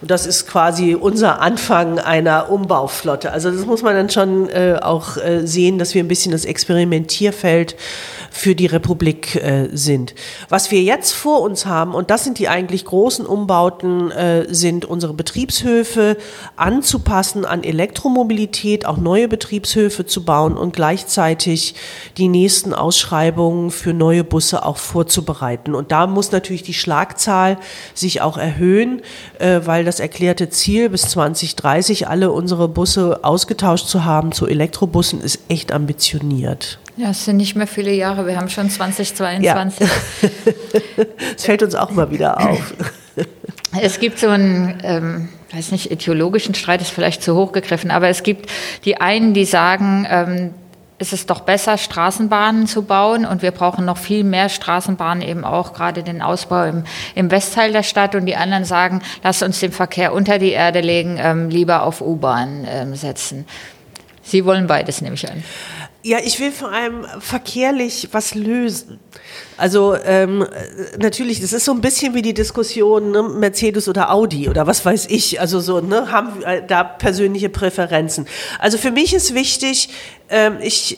Und 0.00 0.10
das 0.10 0.26
ist 0.26 0.46
quasi 0.46 0.94
unser 0.94 1.42
Anfang 1.42 1.98
einer 1.98 2.50
Umbauflotte. 2.50 3.32
Also 3.32 3.50
das 3.50 3.66
muss 3.66 3.82
man 3.82 3.94
dann 3.94 4.08
schon 4.08 4.48
äh, 4.48 4.78
auch 4.80 5.18
äh, 5.18 5.46
sehen, 5.46 5.78
dass 5.78 5.94
wir 5.94 6.02
ein 6.02 6.08
bisschen 6.08 6.32
das 6.32 6.46
Experimentierfeld 6.46 7.76
für 8.30 8.54
die 8.54 8.66
Republik 8.66 9.36
äh, 9.36 9.68
sind. 9.72 10.14
Was 10.48 10.70
wir 10.70 10.82
jetzt 10.82 11.12
vor 11.12 11.42
uns 11.42 11.66
haben, 11.66 11.94
und 11.94 12.10
das 12.10 12.24
sind 12.24 12.38
die 12.38 12.48
eigentlich 12.48 12.84
großen 12.86 13.26
Umbauten, 13.26 14.10
äh, 14.12 14.46
sind 14.54 14.86
unsere 14.86 15.12
Betriebshöfe 15.12 16.16
anzupassen 16.56 17.44
an 17.44 17.62
Elektromobilität, 17.62 18.86
auch 18.86 18.96
neue 18.96 19.28
Betriebshöfe 19.28 20.06
zu 20.06 20.24
bauen 20.24 20.56
und 20.56 20.74
gleichzeitig 20.74 21.74
die 22.16 22.28
nächsten 22.28 22.72
Ausschreibungen 22.72 23.70
für 23.70 23.92
neue 23.92 24.24
Busse 24.24 24.64
auch 24.64 24.78
vorzubereiten. 24.78 25.74
Und 25.74 25.92
da 25.92 26.06
muss 26.06 26.32
natürlich 26.32 26.62
die 26.62 26.74
Schlagzahl 26.74 27.58
sich 27.92 28.22
auch 28.22 28.38
erhöhen, 28.38 29.02
äh, 29.38 29.60
weil 29.64 29.84
das 29.84 29.89
erklärte 29.98 30.50
Ziel 30.50 30.90
bis 30.90 31.02
2030 31.02 32.06
alle 32.06 32.30
unsere 32.30 32.68
Busse 32.68 33.24
ausgetauscht 33.24 33.88
zu 33.88 34.04
haben 34.04 34.30
zu 34.30 34.46
Elektrobussen 34.46 35.20
ist 35.20 35.40
echt 35.48 35.72
ambitioniert. 35.72 36.78
Ja, 36.96 37.10
es 37.10 37.24
sind 37.24 37.38
nicht 37.38 37.56
mehr 37.56 37.66
viele 37.66 37.92
Jahre, 37.92 38.26
wir 38.26 38.36
haben 38.36 38.48
schon 38.48 38.70
2022. 38.70 39.88
Es 41.36 41.44
fällt 41.44 41.62
uns 41.62 41.74
auch 41.74 41.90
immer 41.90 42.10
wieder 42.10 42.38
auf. 42.38 42.74
Es 43.80 44.00
gibt 44.00 44.18
so 44.18 44.28
einen, 44.28 44.80
ähm, 44.82 45.28
weiß 45.52 45.70
nicht, 45.70 45.92
ideologischen 45.92 46.54
Streit 46.54 46.80
ist 46.82 46.90
vielleicht 46.90 47.22
zu 47.22 47.36
hoch 47.36 47.52
gegriffen, 47.52 47.92
aber 47.92 48.08
es 48.08 48.24
gibt 48.24 48.50
die 48.84 49.00
einen, 49.00 49.32
die 49.32 49.44
sagen, 49.44 50.06
ähm, 50.10 50.54
es 51.00 51.14
ist 51.14 51.30
doch 51.30 51.40
besser, 51.40 51.78
Straßenbahnen 51.78 52.66
zu 52.66 52.82
bauen 52.82 53.24
und 53.24 53.40
wir 53.40 53.52
brauchen 53.52 53.86
noch 53.86 53.96
viel 53.96 54.22
mehr 54.22 54.50
Straßenbahnen, 54.50 55.26
eben 55.26 55.44
auch 55.44 55.72
gerade 55.72 56.02
den 56.02 56.20
Ausbau 56.20 56.64
im, 56.64 56.84
im 57.14 57.30
Westteil 57.30 57.72
der 57.72 57.82
Stadt 57.82 58.14
und 58.14 58.26
die 58.26 58.36
anderen 58.36 58.66
sagen, 58.66 59.00
lass 59.24 59.42
uns 59.42 59.60
den 59.60 59.72
Verkehr 59.72 60.12
unter 60.12 60.38
die 60.38 60.50
Erde 60.50 60.82
legen, 60.82 61.18
ähm, 61.18 61.48
lieber 61.48 61.84
auf 61.84 62.02
U-Bahn 62.02 62.66
ähm, 62.68 62.94
setzen. 62.94 63.46
Sie 64.22 64.44
wollen 64.44 64.66
beides, 64.66 65.00
nehme 65.00 65.14
ich 65.14 65.28
an. 65.28 65.42
Ja, 66.02 66.18
ich 66.22 66.38
will 66.38 66.52
vor 66.52 66.70
allem 66.70 67.06
verkehrlich 67.18 68.10
was 68.12 68.34
lösen. 68.34 69.00
Also 69.60 69.94
ähm, 69.94 70.46
natürlich, 70.98 71.42
das 71.42 71.52
ist 71.52 71.66
so 71.66 71.72
ein 71.72 71.82
bisschen 71.82 72.14
wie 72.14 72.22
die 72.22 72.32
Diskussion 72.32 73.10
ne, 73.10 73.22
Mercedes 73.22 73.88
oder 73.88 74.10
Audi 74.10 74.48
oder 74.48 74.66
was 74.66 74.86
weiß 74.86 75.06
ich. 75.10 75.38
Also 75.38 75.60
so 75.60 75.80
ne, 75.80 76.10
haben 76.10 76.40
wir 76.40 76.62
da 76.62 76.82
persönliche 76.82 77.50
Präferenzen. 77.50 78.26
Also 78.58 78.78
für 78.78 78.90
mich 78.90 79.12
ist 79.12 79.34
wichtig, 79.34 79.90
ähm, 80.30 80.56
ich 80.62 80.96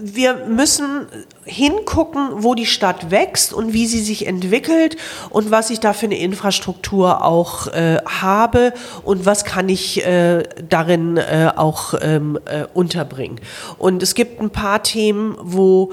wir 0.00 0.46
müssen 0.46 1.06
hingucken, 1.44 2.28
wo 2.34 2.54
die 2.54 2.66
Stadt 2.66 3.10
wächst 3.10 3.52
und 3.52 3.72
wie 3.72 3.86
sie 3.86 4.00
sich 4.00 4.26
entwickelt 4.26 4.96
und 5.30 5.50
was 5.50 5.70
ich 5.70 5.80
da 5.80 5.92
für 5.92 6.06
eine 6.06 6.18
Infrastruktur 6.18 7.24
auch 7.24 7.68
äh, 7.68 7.98
habe 8.04 8.72
und 9.04 9.26
was 9.26 9.44
kann 9.44 9.68
ich 9.68 10.04
äh, 10.04 10.42
darin 10.68 11.16
äh, 11.16 11.50
auch 11.54 11.94
ähm, 12.00 12.38
äh, 12.46 12.64
unterbringen. 12.72 13.40
Und 13.78 14.02
es 14.02 14.14
gibt 14.14 14.40
ein 14.40 14.50
paar 14.50 14.82
Themen, 14.82 15.36
wo 15.40 15.92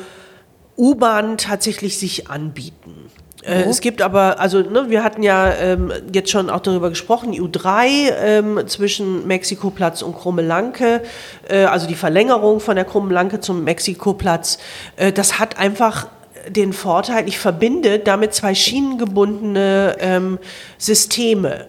U-Bahnen 0.77 1.37
tatsächlich 1.37 1.97
sich 1.97 2.29
anbieten. 2.29 3.09
Äh, 3.43 3.63
es 3.63 3.81
gibt 3.81 4.01
aber, 4.01 4.39
also 4.39 4.59
ne, 4.59 4.89
wir 4.89 5.03
hatten 5.03 5.23
ja 5.23 5.51
ähm, 5.53 5.91
jetzt 6.13 6.29
schon 6.29 6.49
auch 6.49 6.59
darüber 6.59 6.89
gesprochen, 6.89 7.31
die 7.31 7.41
U3 7.41 8.11
ähm, 8.19 8.67
zwischen 8.67 9.25
Mexikoplatz 9.25 10.01
und 10.01 10.15
Krummelanke, 10.15 11.01
äh, 11.47 11.63
also 11.63 11.87
die 11.87 11.95
Verlängerung 11.95 12.59
von 12.59 12.75
der 12.75 12.85
Krummelanke 12.85 13.39
zum 13.39 13.63
Mexikoplatz, 13.63 14.59
äh, 14.97 15.11
das 15.11 15.39
hat 15.39 15.57
einfach 15.57 16.07
den 16.49 16.73
Vorteil, 16.73 17.27
ich 17.27 17.39
verbinde 17.39 17.99
damit 17.99 18.33
zwei 18.33 18.53
schienengebundene 18.55 19.97
ähm, 19.99 20.39
Systeme. 20.77 21.67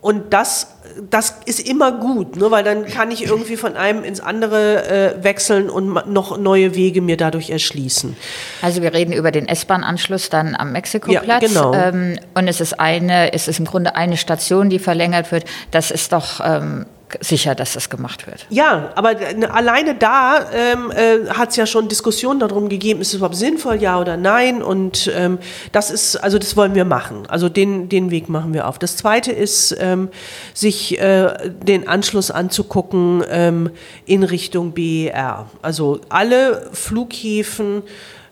Und 0.00 0.32
das 0.32 0.76
das 1.10 1.34
ist 1.46 1.66
immer 1.66 1.92
gut, 1.92 2.36
ne? 2.36 2.50
weil 2.50 2.64
dann 2.64 2.86
kann 2.86 3.10
ich 3.10 3.24
irgendwie 3.24 3.56
von 3.56 3.76
einem 3.76 4.04
ins 4.04 4.20
andere 4.20 5.16
äh, 5.18 5.24
wechseln 5.24 5.70
und 5.70 6.10
noch 6.10 6.38
neue 6.38 6.74
Wege 6.74 7.00
mir 7.00 7.16
dadurch 7.16 7.50
erschließen. 7.50 8.16
Also 8.62 8.82
wir 8.82 8.92
reden 8.92 9.12
über 9.12 9.30
den 9.30 9.48
S-Bahn-Anschluss 9.48 10.30
dann 10.30 10.54
am 10.54 10.72
Mexikoplatz. 10.72 11.26
Ja, 11.26 11.38
genau. 11.38 11.74
Ähm, 11.74 12.18
und 12.34 12.48
es 12.48 12.60
ist 12.60 12.78
eine, 12.78 13.32
es 13.32 13.48
ist 13.48 13.58
im 13.58 13.64
Grunde 13.64 13.96
eine 13.96 14.16
Station, 14.16 14.70
die 14.70 14.78
verlängert 14.78 15.32
wird. 15.32 15.44
Das 15.70 15.90
ist 15.90 16.12
doch 16.12 16.40
ähm, 16.42 16.86
sicher, 17.20 17.54
dass 17.54 17.72
das 17.72 17.90
gemacht 17.90 18.26
wird. 18.26 18.46
Ja, 18.50 18.92
aber 18.94 19.16
alleine 19.50 19.94
da 19.94 20.46
ähm, 20.52 20.90
äh, 20.90 21.28
hat 21.30 21.50
es 21.50 21.56
ja 21.56 21.66
schon 21.66 21.88
Diskussionen 21.88 22.40
darum 22.40 22.68
gegeben, 22.68 23.00
ist 23.00 23.08
es 23.08 23.14
überhaupt 23.14 23.36
sinnvoll, 23.36 23.76
ja 23.76 24.00
oder 24.00 24.16
nein? 24.16 24.62
Und 24.62 25.10
ähm, 25.14 25.38
das 25.72 25.90
ist, 25.90 26.16
also 26.16 26.38
das 26.38 26.56
wollen 26.56 26.74
wir 26.74 26.84
machen. 26.84 27.26
Also 27.28 27.48
den, 27.48 27.88
den 27.88 28.10
Weg 28.10 28.28
machen 28.28 28.54
wir 28.54 28.68
auf. 28.68 28.78
Das 28.78 28.96
Zweite 28.96 29.32
ist, 29.32 29.76
ähm, 29.80 30.08
sich 30.54 30.98
äh, 31.00 31.50
den 31.50 31.88
Anschluss 31.88 32.30
anzugucken 32.30 33.24
ähm, 33.28 33.70
in 34.06 34.22
Richtung 34.22 34.72
BER. 34.72 35.46
Also 35.62 36.00
alle 36.08 36.68
Flughäfen 36.72 37.82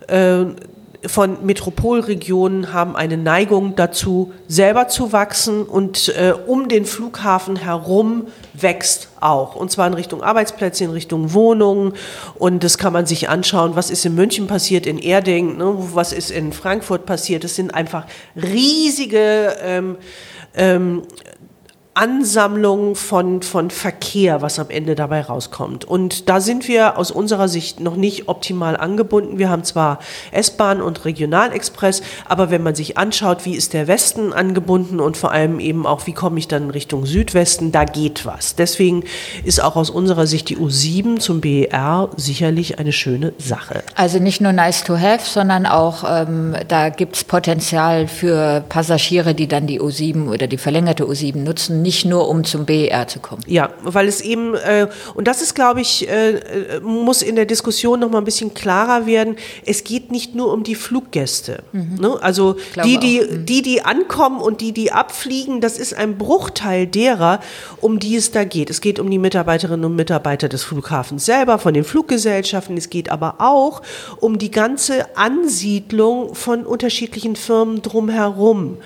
äh, 0.07 0.45
von 1.07 1.47
Metropolregionen 1.47 2.73
haben 2.73 2.97
eine 2.97 3.17
Neigung 3.17 3.77
dazu, 3.77 4.33
selber 4.49 4.89
zu 4.89 5.13
wachsen 5.13 5.63
und 5.63 6.09
äh, 6.09 6.33
um 6.33 6.69
den 6.69 6.85
Flughafen 6.85 7.57
herum 7.57 8.27
wächst 8.53 9.09
auch. 9.21 9.55
Und 9.55 9.71
zwar 9.71 9.87
in 9.87 9.95
Richtung 9.95 10.23
Arbeitsplätze, 10.23 10.85
in 10.85 10.91
Richtung 10.91 11.33
Wohnungen. 11.35 11.93
Und 12.35 12.65
das 12.65 12.79
kann 12.79 12.93
man 12.93 13.07
sich 13.07 13.29
anschauen, 13.29 13.77
was 13.77 13.91
ist 13.91 14.05
in 14.07 14.17
München 14.17 14.49
passiert, 14.49 14.87
in 14.87 14.99
Erding, 14.99 15.57
ne, 15.57 15.75
was 15.93 16.13
ist 16.13 16.31
in 16.31 16.53
Frankfurt 16.53 17.07
passiert. 17.07 17.45
Das 17.45 17.55
sind 17.55 17.73
einfach 17.73 18.05
riesige 18.35 19.57
ähm, 19.63 19.97
ähm, 20.55 21.03
Ansammlung 21.99 22.95
von, 22.95 23.43
von 23.43 23.71
Verkehr, 23.71 24.41
was 24.41 24.61
am 24.61 24.71
Ende 24.71 24.95
dabei 24.95 25.21
rauskommt. 25.23 25.85
Und 25.85 26.29
da 26.29 26.41
sind 26.41 26.69
wir 26.69 26.97
aus 26.97 27.11
unserer 27.11 27.49
Sicht 27.49 27.81
noch 27.81 27.97
nicht 27.97 28.29
optimal 28.29 28.77
angebunden. 28.77 29.39
Wir 29.39 29.51
haben 29.51 29.65
zwar 29.65 29.99
S-Bahn 30.31 30.81
und 30.81 31.05
Regionalexpress, 31.05 32.03
aber 32.25 32.51
wenn 32.53 32.63
man 32.63 32.77
sich 32.77 32.97
anschaut, 32.97 33.45
wie 33.47 33.57
ist 33.57 33.73
der 33.73 33.89
Westen 33.89 34.33
angebunden 34.33 35.01
und 35.01 35.17
vor 35.17 35.33
allem 35.33 35.59
eben 35.59 35.87
auch, 35.87 36.07
wie 36.07 36.13
komme 36.13 36.39
ich 36.39 36.47
dann 36.47 36.71
Richtung 36.71 37.05
Südwesten, 37.05 37.73
da 37.73 37.85
geht 37.85 38.25
was. 38.25 38.55
Deswegen 38.55 39.03
ist 39.43 39.61
auch 39.61 39.75
aus 39.75 39.91
unserer 39.91 40.29
Sicht 40.29 40.51
die 40.51 40.57
U7 40.57 41.19
zum 41.19 41.41
BER 41.41 42.11
sicherlich 42.17 42.79
eine 42.79 42.93
schöne 42.93 43.33
Sache. 43.39 43.83
Also 43.97 44.21
nicht 44.21 44.41
nur 44.41 44.53
nice 44.53 44.85
to 44.85 44.97
have, 44.97 45.29
sondern 45.29 45.67
auch, 45.67 46.05
ähm, 46.09 46.55
da 46.69 46.91
gibt 46.91 47.17
es 47.17 47.25
Potenzial 47.25 48.07
für 48.07 48.63
Passagiere, 48.69 49.35
die 49.35 49.49
dann 49.49 49.67
die 49.67 49.81
U7 49.81 50.29
oder 50.29 50.47
die 50.47 50.59
verlängerte 50.59 51.05
U7 51.05 51.39
nutzen 51.39 51.83
nicht 51.89 52.05
nur 52.05 52.29
um 52.29 52.45
zum 52.45 52.67
BER 52.67 53.09
zu 53.09 53.19
kommen. 53.19 53.41
Ja, 53.47 53.71
weil 53.83 54.09
es 54.09 54.21
eben, 54.21 54.55
äh, 54.55 54.89
und 55.15 55.27
das 55.27 55.41
ist, 55.41 55.55
glaube 55.55 55.81
ich, 55.81 56.07
äh, 56.07 56.33
äh, 56.33 56.81
muss 56.81 57.23
in 57.23 57.35
der 57.35 57.47
Diskussion 57.47 58.01
noch 58.01 58.11
mal 58.11 58.19
ein 58.19 58.27
bisschen 58.27 58.53
klarer 58.53 59.07
werden, 59.07 59.37
es 59.65 59.85
geht 59.85 60.13
nicht 60.13 60.35
nur 60.35 60.53
um 60.53 60.65
die 60.65 60.75
Fluggäste. 60.75 61.63
Mhm. 61.73 61.97
Ne? 61.99 62.19
Also 62.21 62.57
die 62.85 62.99
die, 62.99 63.23
mhm. 63.23 63.47
die, 63.47 63.63
die 63.63 63.85
ankommen 63.87 64.43
und 64.43 64.61
die, 64.61 64.73
die 64.73 64.93
abfliegen, 64.93 65.63
das 65.63 65.79
ist 65.79 65.95
ein 65.95 66.19
Bruchteil 66.19 66.87
derer, 66.87 67.41
um 67.81 67.99
die 67.99 68.17
es 68.17 68.33
da 68.33 68.45
geht. 68.45 68.69
Es 68.69 68.83
geht 68.83 68.99
um 68.99 69.11
die 69.11 69.19
Mitarbeiterinnen 69.19 69.87
und 69.87 69.97
Mitarbeiter 69.97 70.51
des 70.51 70.65
Flughafens 70.65 71.25
selber, 71.25 71.59
von 71.59 71.73
den 71.73 71.85
Fluggesellschaften. 71.85 72.77
Es 72.77 72.91
geht 72.91 73.11
aber 73.11 73.37
auch 73.39 73.81
um 74.21 74.39
die 74.39 74.51
ganze 74.51 75.17
Ansiedlung 75.17 76.35
von 76.35 76.67
unterschiedlichen 76.67 77.35
Firmen 77.35 77.81
drumherum. 77.81 78.77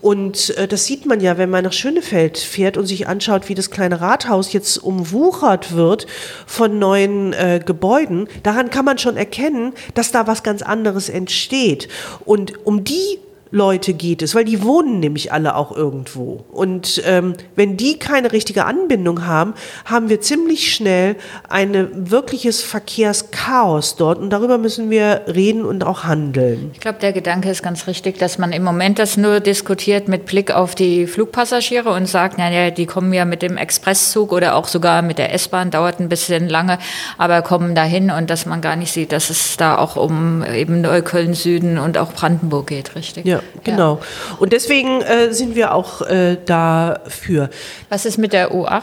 Und 0.00 0.56
äh, 0.56 0.68
das 0.68 0.84
sieht 0.84 1.06
man 1.06 1.20
ja, 1.20 1.38
wenn 1.38 1.50
man 1.50 1.64
nach 1.64 1.72
Schönefeld 1.72 2.38
fährt 2.38 2.76
und 2.76 2.86
sich 2.86 3.08
anschaut, 3.08 3.48
wie 3.48 3.54
das 3.54 3.70
kleine 3.70 4.00
Rathaus 4.00 4.52
jetzt 4.52 4.78
umwuchert 4.78 5.74
wird 5.74 6.06
von 6.46 6.78
neuen 6.78 7.32
äh, 7.32 7.60
Gebäuden. 7.64 8.28
Daran 8.42 8.70
kann 8.70 8.84
man 8.84 8.98
schon 8.98 9.16
erkennen, 9.16 9.72
dass 9.94 10.12
da 10.12 10.26
was 10.26 10.42
ganz 10.42 10.62
anderes 10.62 11.08
entsteht. 11.08 11.88
Und 12.24 12.66
um 12.66 12.84
die 12.84 13.18
Leute 13.50 13.94
geht 13.94 14.22
es, 14.22 14.34
weil 14.34 14.44
die 14.44 14.62
wohnen 14.62 15.00
nämlich 15.00 15.32
alle 15.32 15.54
auch 15.54 15.74
irgendwo. 15.74 16.44
Und 16.50 17.02
ähm, 17.06 17.34
wenn 17.54 17.76
die 17.76 17.98
keine 17.98 18.32
richtige 18.32 18.64
Anbindung 18.64 19.26
haben, 19.26 19.54
haben 19.84 20.08
wir 20.08 20.20
ziemlich 20.20 20.74
schnell 20.74 21.16
ein 21.48 22.10
wirkliches 22.10 22.60
Verkehrschaos 22.62 23.96
dort. 23.96 24.18
Und 24.18 24.30
darüber 24.30 24.58
müssen 24.58 24.90
wir 24.90 25.22
reden 25.32 25.64
und 25.64 25.84
auch 25.84 26.04
handeln. 26.04 26.70
Ich 26.74 26.80
glaube, 26.80 26.98
der 27.00 27.12
Gedanke 27.12 27.50
ist 27.50 27.62
ganz 27.62 27.86
richtig, 27.86 28.18
dass 28.18 28.38
man 28.38 28.52
im 28.52 28.64
Moment 28.64 28.98
das 28.98 29.16
nur 29.16 29.40
diskutiert 29.40 30.08
mit 30.08 30.26
Blick 30.26 30.50
auf 30.50 30.74
die 30.74 31.06
Flugpassagiere 31.06 31.90
und 31.90 32.06
sagt, 32.06 32.38
naja, 32.38 32.70
die 32.70 32.86
kommen 32.86 33.12
ja 33.12 33.24
mit 33.24 33.42
dem 33.42 33.56
Expresszug 33.56 34.32
oder 34.32 34.56
auch 34.56 34.66
sogar 34.66 35.02
mit 35.02 35.18
der 35.18 35.32
S-Bahn, 35.32 35.70
dauert 35.70 36.00
ein 36.00 36.08
bisschen 36.08 36.48
lange, 36.48 36.78
aber 37.16 37.42
kommen 37.42 37.74
dahin 37.74 38.10
und 38.10 38.28
dass 38.28 38.46
man 38.46 38.60
gar 38.60 38.76
nicht 38.76 38.92
sieht, 38.92 39.12
dass 39.12 39.30
es 39.30 39.56
da 39.56 39.78
auch 39.78 39.96
um 39.96 40.44
eben 40.44 40.80
Neukölln 40.80 41.34
Süden 41.34 41.78
und 41.78 41.96
auch 41.98 42.12
Brandenburg 42.12 42.66
geht, 42.66 42.94
richtig? 42.96 43.24
Ja. 43.24 43.40
Genau. 43.64 43.96
Ja. 43.96 44.36
Und 44.38 44.52
deswegen 44.52 45.02
äh, 45.02 45.32
sind 45.32 45.54
wir 45.54 45.74
auch 45.74 46.02
äh, 46.02 46.36
dafür. 46.44 47.50
Was 47.88 48.06
ist 48.06 48.18
mit 48.18 48.32
der 48.32 48.52
U8? 48.52 48.82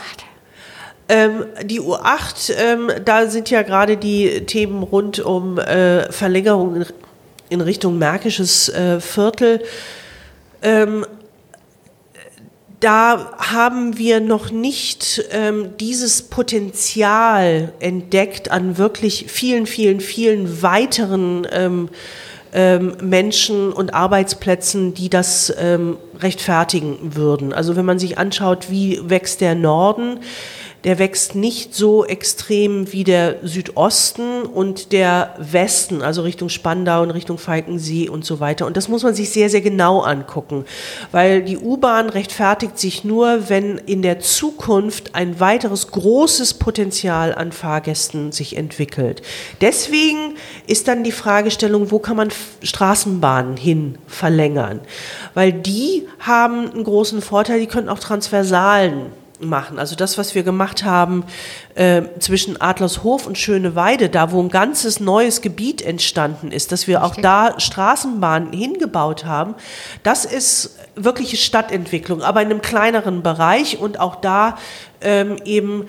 Ähm, 1.09 1.45
die 1.63 1.81
U8, 1.81 2.53
ähm, 2.57 2.89
da 3.03 3.27
sind 3.27 3.49
ja 3.49 3.61
gerade 3.61 3.97
die 3.97 4.45
Themen 4.45 4.83
rund 4.83 5.19
um 5.19 5.59
äh, 5.59 6.11
Verlängerung 6.11 6.75
in, 6.77 6.85
in, 7.49 7.61
Richtung 7.61 7.97
Märkisches 7.97 8.69
äh, 8.69 9.01
Viertel. 9.01 9.61
Ähm, 10.61 11.05
da 12.79 13.33
haben 13.37 13.97
wir 13.97 14.19
noch 14.19 14.51
nicht 14.51 15.23
ähm, 15.31 15.77
dieses 15.79 16.23
Potenzial 16.23 17.71
entdeckt 17.79 18.51
an 18.51 18.77
wirklich 18.77 19.25
vielen, 19.29 19.65
vielen, 19.65 20.01
vielen 20.01 20.61
weiteren 20.61 21.47
ähm, 21.51 21.89
ähm, 22.53 22.95
Menschen 23.01 23.73
und 23.73 23.93
Arbeitsplätzen, 23.93 24.93
die 24.93 25.09
das 25.09 25.53
ähm, 25.57 25.97
rechtfertigen 26.19 27.15
würden. 27.15 27.53
Also 27.53 27.75
wenn 27.75 27.85
man 27.85 27.99
sich 27.99 28.17
anschaut, 28.17 28.69
wie 28.69 28.99
wächst 29.09 29.41
der 29.41 29.55
Norden, 29.55 30.19
der 30.83 30.99
wächst 30.99 31.35
nicht 31.35 31.73
so 31.73 32.05
extrem 32.05 32.91
wie 32.91 33.03
der 33.03 33.37
Südosten 33.43 34.43
und 34.43 34.91
der 34.91 35.35
Westen, 35.37 36.01
also 36.01 36.23
Richtung 36.23 36.49
Spandau 36.49 37.01
und 37.03 37.11
Richtung 37.11 37.37
Falkensee 37.37 38.09
und 38.09 38.25
so 38.25 38.39
weiter. 38.39 38.65
Und 38.65 38.75
das 38.75 38.89
muss 38.89 39.03
man 39.03 39.15
sich 39.15 39.29
sehr, 39.29 39.49
sehr 39.49 39.61
genau 39.61 40.01
angucken, 40.01 40.65
weil 41.11 41.41
die 41.41 41.57
U-Bahn 41.57 42.09
rechtfertigt 42.09 42.77
sich 42.77 43.03
nur, 43.03 43.49
wenn 43.49 43.77
in 43.77 44.01
der 44.01 44.19
Zukunft 44.19 45.15
ein 45.15 45.39
weiteres 45.39 45.91
großes 45.91 46.55
Potenzial 46.55 47.33
an 47.33 47.51
Fahrgästen 47.51 48.31
sich 48.31 48.57
entwickelt. 48.57 49.21
Deswegen 49.61 50.35
ist 50.67 50.87
dann 50.87 51.03
die 51.03 51.11
Fragestellung, 51.11 51.91
wo 51.91 51.99
kann 51.99 52.17
man 52.17 52.29
Straßenbahnen 52.61 53.55
hin 53.55 53.97
verlängern? 54.07 54.81
Weil 55.33 55.53
die 55.53 56.07
haben 56.19 56.71
einen 56.71 56.83
großen 56.83 57.21
Vorteil, 57.21 57.59
die 57.61 57.67
können 57.67 57.89
auch 57.89 57.99
Transversalen 57.99 59.22
machen. 59.45 59.79
Also 59.79 59.95
das, 59.95 60.17
was 60.17 60.35
wir 60.35 60.43
gemacht 60.43 60.83
haben 60.83 61.23
äh, 61.75 62.03
zwischen 62.19 62.59
Adlershof 62.59 63.27
und 63.27 63.37
Schöneweide, 63.37 64.09
da 64.09 64.31
wo 64.31 64.41
ein 64.41 64.49
ganzes 64.49 64.99
neues 64.99 65.41
Gebiet 65.41 65.81
entstanden 65.81 66.51
ist, 66.51 66.71
dass 66.71 66.87
wir 66.87 67.03
auch 67.03 67.15
da 67.15 67.59
Straßenbahnen 67.59 68.51
hingebaut 68.51 69.25
haben, 69.25 69.55
das 70.03 70.25
ist 70.25 70.77
wirkliche 70.95 71.37
Stadtentwicklung, 71.37 72.21
aber 72.21 72.41
in 72.41 72.49
einem 72.49 72.61
kleineren 72.61 73.23
Bereich 73.23 73.79
und 73.79 73.99
auch 73.99 74.15
da 74.15 74.57
ähm, 75.01 75.37
eben 75.45 75.87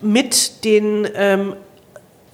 mit 0.00 0.64
den 0.64 1.08
ähm, 1.14 1.54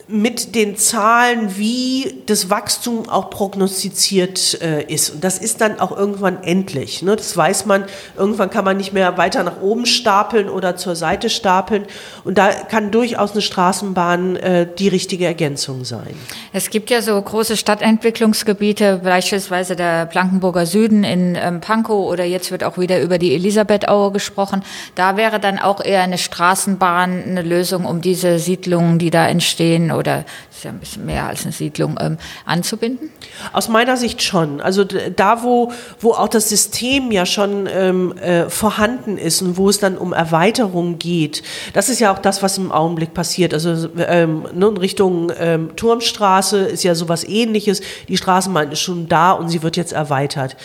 mit 0.07 0.55
den 0.55 0.77
Zahlen, 0.77 1.57
wie 1.57 2.23
das 2.27 2.51
Wachstum 2.51 3.09
auch 3.09 3.31
prognostiziert 3.31 4.61
äh, 4.61 4.83
ist. 4.83 5.11
Und 5.11 5.25
das 5.25 5.39
ist 5.39 5.63
dann 5.63 5.81
auch 5.81 5.97
irgendwann 5.97 6.43
endlich. 6.43 7.03
Ne? 7.03 7.17
Das 7.17 7.35
weiß 7.35 7.65
man, 7.65 7.85
irgendwann 8.17 8.51
kann 8.51 8.65
man 8.65 8.77
nicht 8.77 8.93
mehr 8.93 9.17
weiter 9.17 9.43
nach 9.45 9.63
oben 9.63 9.87
stapeln 9.87 10.51
oder 10.51 10.77
zur 10.77 10.95
Seite 10.95 11.31
stapeln. 11.31 11.87
Und 12.25 12.37
da 12.37 12.51
kann 12.51 12.91
durchaus 12.91 13.33
eine 13.33 13.41
Straßenbahn 13.41 14.37
äh, 14.37 14.67
die 14.79 14.89
richtige 14.89 15.25
Ergänzung 15.25 15.85
sein. 15.85 16.15
Es 16.53 16.69
gibt 16.69 16.91
ja 16.91 17.01
so 17.01 17.21
große 17.21 17.57
Stadtentwicklungsgebiete, 17.57 19.01
beispielsweise 19.03 19.75
der 19.75 20.05
Blankenburger 20.05 20.67
Süden 20.67 21.03
in 21.05 21.35
ähm, 21.35 21.61
Pankow 21.61 22.11
oder 22.11 22.25
jetzt 22.25 22.51
wird 22.51 22.63
auch 22.63 22.77
wieder 22.77 23.01
über 23.01 23.19
die 23.19 23.35
Elisabethaue 23.35 24.13
gesprochen. 24.13 24.63
Da 24.97 25.17
wäre 25.17 25.41
dann 25.41 25.59
auch 25.59 25.83
eher 25.83 26.03
eine 26.03 26.19
Straßenbahn 26.19 27.25
eine 27.25 27.43
Lösung, 27.43 27.87
um 27.87 28.03
diese 28.03 28.39
Siedlungen, 28.39 28.99
die 28.99 29.11
da 29.11 29.27
entstehen, 29.27 29.94
oder 29.99 30.25
ist 30.51 30.65
ja 30.65 30.71
ein 30.71 30.79
bisschen 30.79 31.07
mehr 31.07 31.27
als 31.27 31.45
eine 31.45 31.53
Siedlung, 31.53 31.97
ähm, 32.01 32.19
anzubinden? 32.45 33.11
Aus 33.53 33.69
meiner 33.69 33.97
Sicht 33.97 34.23
schon. 34.23 34.61
Also 34.61 34.85
da, 34.85 35.43
wo, 35.43 35.73
wo 36.01 36.13
auch 36.13 36.29
das 36.29 36.49
System 36.49 37.13
ja 37.13 37.27
schon 37.27 37.69
ähm, 37.71 38.17
äh, 38.19 38.49
vorhanden 38.49 39.19
ist 39.19 39.43
und 39.43 39.57
wo 39.57 39.69
es 39.69 39.79
dann 39.79 39.99
um 39.99 40.13
Erweiterung 40.13 40.99
geht, 40.99 41.43
das 41.73 41.89
ist 41.89 42.01
ja 42.01 42.13
auch 42.13 42.19
das, 42.19 42.43
was 42.43 42.59
im 42.59 42.73
Augenblick 42.73 43.15
passiert. 43.15 43.55
Also 43.55 43.89
ähm, 43.99 44.47
in 44.55 44.63
Richtung 44.63 45.33
ähm, 45.39 45.77
Turmstraße 45.77 46.59
ist 46.59 46.85
ja 46.85 46.95
sowas 46.95 47.25
ähnliches. 47.25 47.81
Die 48.09 48.17
Straßenbahn 48.17 48.73
ist 48.73 48.81
schon 48.81 49.09
da 49.09 49.33
und 49.33 49.49
sie 49.49 49.63
wird 49.63 49.77
jetzt 49.77 49.93
erweitert. 49.93 50.57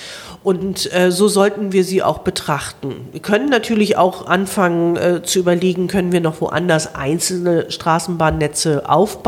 Und 0.44 0.92
äh, 0.94 1.12
so 1.12 1.28
sollten 1.28 1.74
wir 1.74 1.84
sie 1.84 2.02
auch 2.02 2.20
betrachten. 2.20 3.08
Wir 3.12 3.20
können 3.20 3.50
natürlich 3.50 3.98
auch 3.98 4.28
anfangen 4.28 4.96
äh, 4.96 5.22
zu 5.22 5.40
überlegen, 5.40 5.88
können 5.88 6.12
wir 6.12 6.22
noch 6.22 6.40
woanders 6.40 6.96
einzelne 6.96 7.70
Straßenbahnnetze 7.70 8.90
aufbauen, 8.90 9.19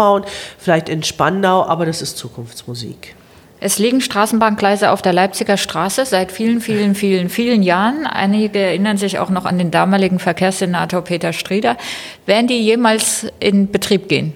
vielleicht 0.58 0.90
in 0.90 1.04
Spandau, 1.04 1.66
aber 1.66 1.86
das 1.86 2.02
ist 2.02 2.18
Zukunftsmusik. 2.18 3.16
Es 3.64 3.78
liegen 3.78 4.02
Straßenbahngleise 4.02 4.90
auf 4.90 5.04
der 5.04 5.14
Leipziger 5.14 5.56
Straße 5.56 6.06
seit 6.06 6.32
vielen, 6.32 6.62
vielen, 6.62 6.96
vielen, 6.96 7.30
vielen 7.30 7.62
Jahren. 7.62 8.08
Einige 8.08 8.58
erinnern 8.58 8.98
sich 8.98 9.20
auch 9.20 9.30
noch 9.30 9.46
an 9.46 9.60
den 9.60 9.70
damaligen 9.70 10.18
Verkehrssenator 10.18 11.04
Peter 11.04 11.32
Strieder. 11.32 11.78
Werden 12.26 12.48
die 12.48 12.60
jemals 12.60 13.28
in 13.40 13.70
Betrieb 13.72 14.10
gehen? 14.10 14.34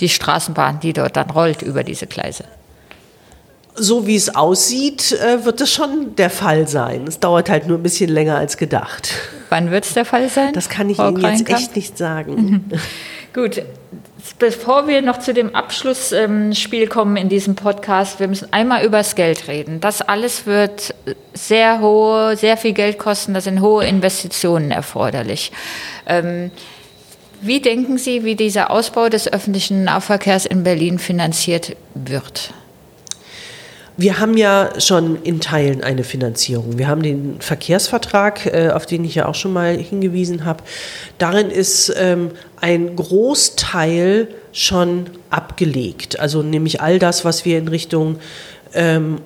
Die 0.00 0.08
Straßenbahn, 0.08 0.80
die 0.80 0.92
dort 0.92 1.16
dann 1.16 1.30
rollt 1.30 1.62
über 1.62 1.84
diese 1.84 2.08
Gleise? 2.08 2.44
so 3.74 4.06
wie 4.06 4.16
es 4.16 4.34
aussieht, 4.34 5.12
äh, 5.12 5.44
wird 5.44 5.60
das 5.60 5.72
schon 5.72 6.14
der 6.16 6.30
Fall 6.30 6.68
sein. 6.68 7.04
Es 7.06 7.18
dauert 7.18 7.48
halt 7.48 7.66
nur 7.66 7.78
ein 7.78 7.82
bisschen 7.82 8.10
länger 8.10 8.36
als 8.36 8.56
gedacht. 8.56 9.14
Wann 9.48 9.70
wird 9.70 9.84
es 9.84 9.94
der 9.94 10.04
Fall 10.04 10.28
sein? 10.28 10.52
Das 10.52 10.68
kann 10.68 10.90
ich 10.90 10.96
Frau 10.96 11.08
Ihnen 11.08 11.22
jetzt 11.22 11.48
echt 11.48 11.76
nicht 11.76 11.96
sagen. 11.96 12.70
Gut. 13.34 13.62
Bevor 14.38 14.88
wir 14.88 15.02
noch 15.02 15.18
zu 15.18 15.34
dem 15.34 15.54
Abschlussspiel 15.54 16.86
kommen 16.88 17.16
in 17.16 17.28
diesem 17.28 17.54
Podcast, 17.54 18.20
wir 18.20 18.28
müssen 18.28 18.52
einmal 18.52 18.84
über 18.84 18.98
das 18.98 19.14
Geld 19.14 19.48
reden. 19.48 19.80
Das 19.80 20.00
alles 20.00 20.46
wird 20.46 20.94
sehr 21.34 21.80
hohe, 21.80 22.36
sehr 22.36 22.56
viel 22.56 22.72
Geld 22.72 22.98
kosten. 22.98 23.34
Da 23.34 23.40
sind 23.40 23.60
hohe 23.60 23.84
Investitionen 23.84 24.70
erforderlich. 24.70 25.52
Ähm, 26.06 26.50
wie 27.40 27.60
denken 27.60 27.98
Sie, 27.98 28.24
wie 28.24 28.36
dieser 28.36 28.70
Ausbau 28.70 29.08
des 29.08 29.32
öffentlichen 29.32 29.84
Nahverkehrs 29.84 30.46
in 30.46 30.62
Berlin 30.62 31.00
finanziert 31.00 31.76
wird? 31.94 32.54
Wir 33.96 34.18
haben 34.18 34.36
ja 34.36 34.80
schon 34.80 35.22
in 35.22 35.40
Teilen 35.40 35.82
eine 35.84 36.02
Finanzierung. 36.02 36.78
Wir 36.78 36.88
haben 36.88 37.02
den 37.02 37.40
Verkehrsvertrag, 37.40 38.46
äh, 38.46 38.70
auf 38.70 38.86
den 38.86 39.04
ich 39.04 39.14
ja 39.14 39.26
auch 39.26 39.34
schon 39.34 39.52
mal 39.52 39.76
hingewiesen 39.76 40.44
habe. 40.44 40.64
Darin 41.18 41.50
ist 41.50 41.92
ähm, 41.96 42.30
ein 42.60 42.96
Großteil 42.96 44.28
schon 44.52 45.06
abgelegt. 45.30 46.18
Also 46.18 46.42
nämlich 46.42 46.80
all 46.80 46.98
das, 46.98 47.24
was 47.24 47.44
wir 47.44 47.58
in 47.58 47.68
Richtung 47.68 48.18
ähm, 48.74 49.18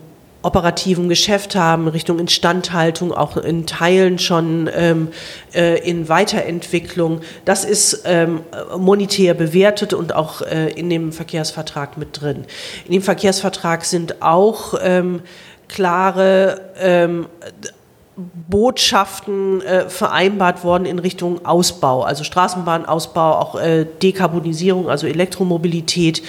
operativen 0.46 1.08
Geschäft 1.08 1.56
haben, 1.56 1.88
Richtung 1.88 2.20
Instandhaltung, 2.20 3.12
auch 3.12 3.36
in 3.36 3.66
Teilen 3.66 4.18
schon 4.18 4.70
ähm, 4.72 5.08
äh, 5.52 5.78
in 5.80 6.08
Weiterentwicklung. 6.08 7.20
Das 7.44 7.64
ist 7.64 8.02
ähm, 8.04 8.40
monetär 8.78 9.34
bewertet 9.34 9.92
und 9.92 10.14
auch 10.14 10.42
äh, 10.42 10.70
in 10.70 10.88
dem 10.88 11.12
Verkehrsvertrag 11.12 11.98
mit 11.98 12.20
drin. 12.20 12.44
In 12.84 12.92
dem 12.92 13.02
Verkehrsvertrag 13.02 13.84
sind 13.84 14.22
auch 14.22 14.74
ähm, 14.80 15.22
klare 15.68 16.60
ähm, 16.78 17.26
Botschaften 18.16 19.60
äh, 19.60 19.90
vereinbart 19.90 20.64
worden 20.64 20.86
in 20.86 20.98
Richtung 20.98 21.44
Ausbau, 21.44 22.02
also 22.02 22.24
Straßenbahnausbau, 22.24 23.38
auch 23.38 23.60
äh, 23.60 23.84
Dekarbonisierung, 23.84 24.88
also 24.88 25.06
Elektromobilität. 25.06 26.22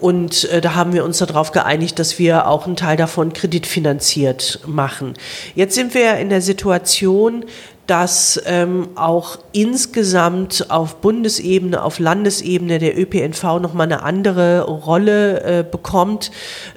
Und 0.00 0.44
äh, 0.50 0.60
da 0.60 0.74
haben 0.74 0.92
wir 0.92 1.02
uns 1.02 1.18
darauf 1.18 1.52
geeinigt, 1.52 1.98
dass 1.98 2.18
wir 2.18 2.46
auch 2.46 2.66
einen 2.66 2.76
Teil 2.76 2.98
davon 2.98 3.32
kreditfinanziert 3.32 4.60
machen. 4.66 5.14
Jetzt 5.54 5.74
sind 5.74 5.94
wir 5.94 6.16
in 6.16 6.28
der 6.28 6.42
Situation, 6.42 7.46
dass 7.86 8.40
ähm, 8.46 8.90
auch 8.94 9.38
insgesamt 9.52 10.70
auf 10.70 11.00
Bundesebene, 11.00 11.82
auf 11.82 11.98
Landesebene 11.98 12.78
der 12.78 12.98
ÖPNV 12.98 13.42
nochmal 13.60 13.86
eine 13.86 14.02
andere 14.02 14.62
Rolle 14.62 15.42
äh, 15.42 15.64
bekommt 15.64 16.30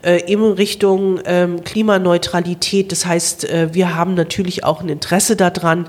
äh, 0.03 0.19
in 0.31 0.41
Richtung 0.43 1.19
ähm, 1.25 1.63
Klimaneutralität. 1.63 2.91
Das 2.91 3.05
heißt, 3.05 3.43
äh, 3.43 3.73
wir 3.73 3.95
haben 3.95 4.15
natürlich 4.15 4.63
auch 4.63 4.81
ein 4.81 4.89
Interesse 4.89 5.35
daran, 5.35 5.87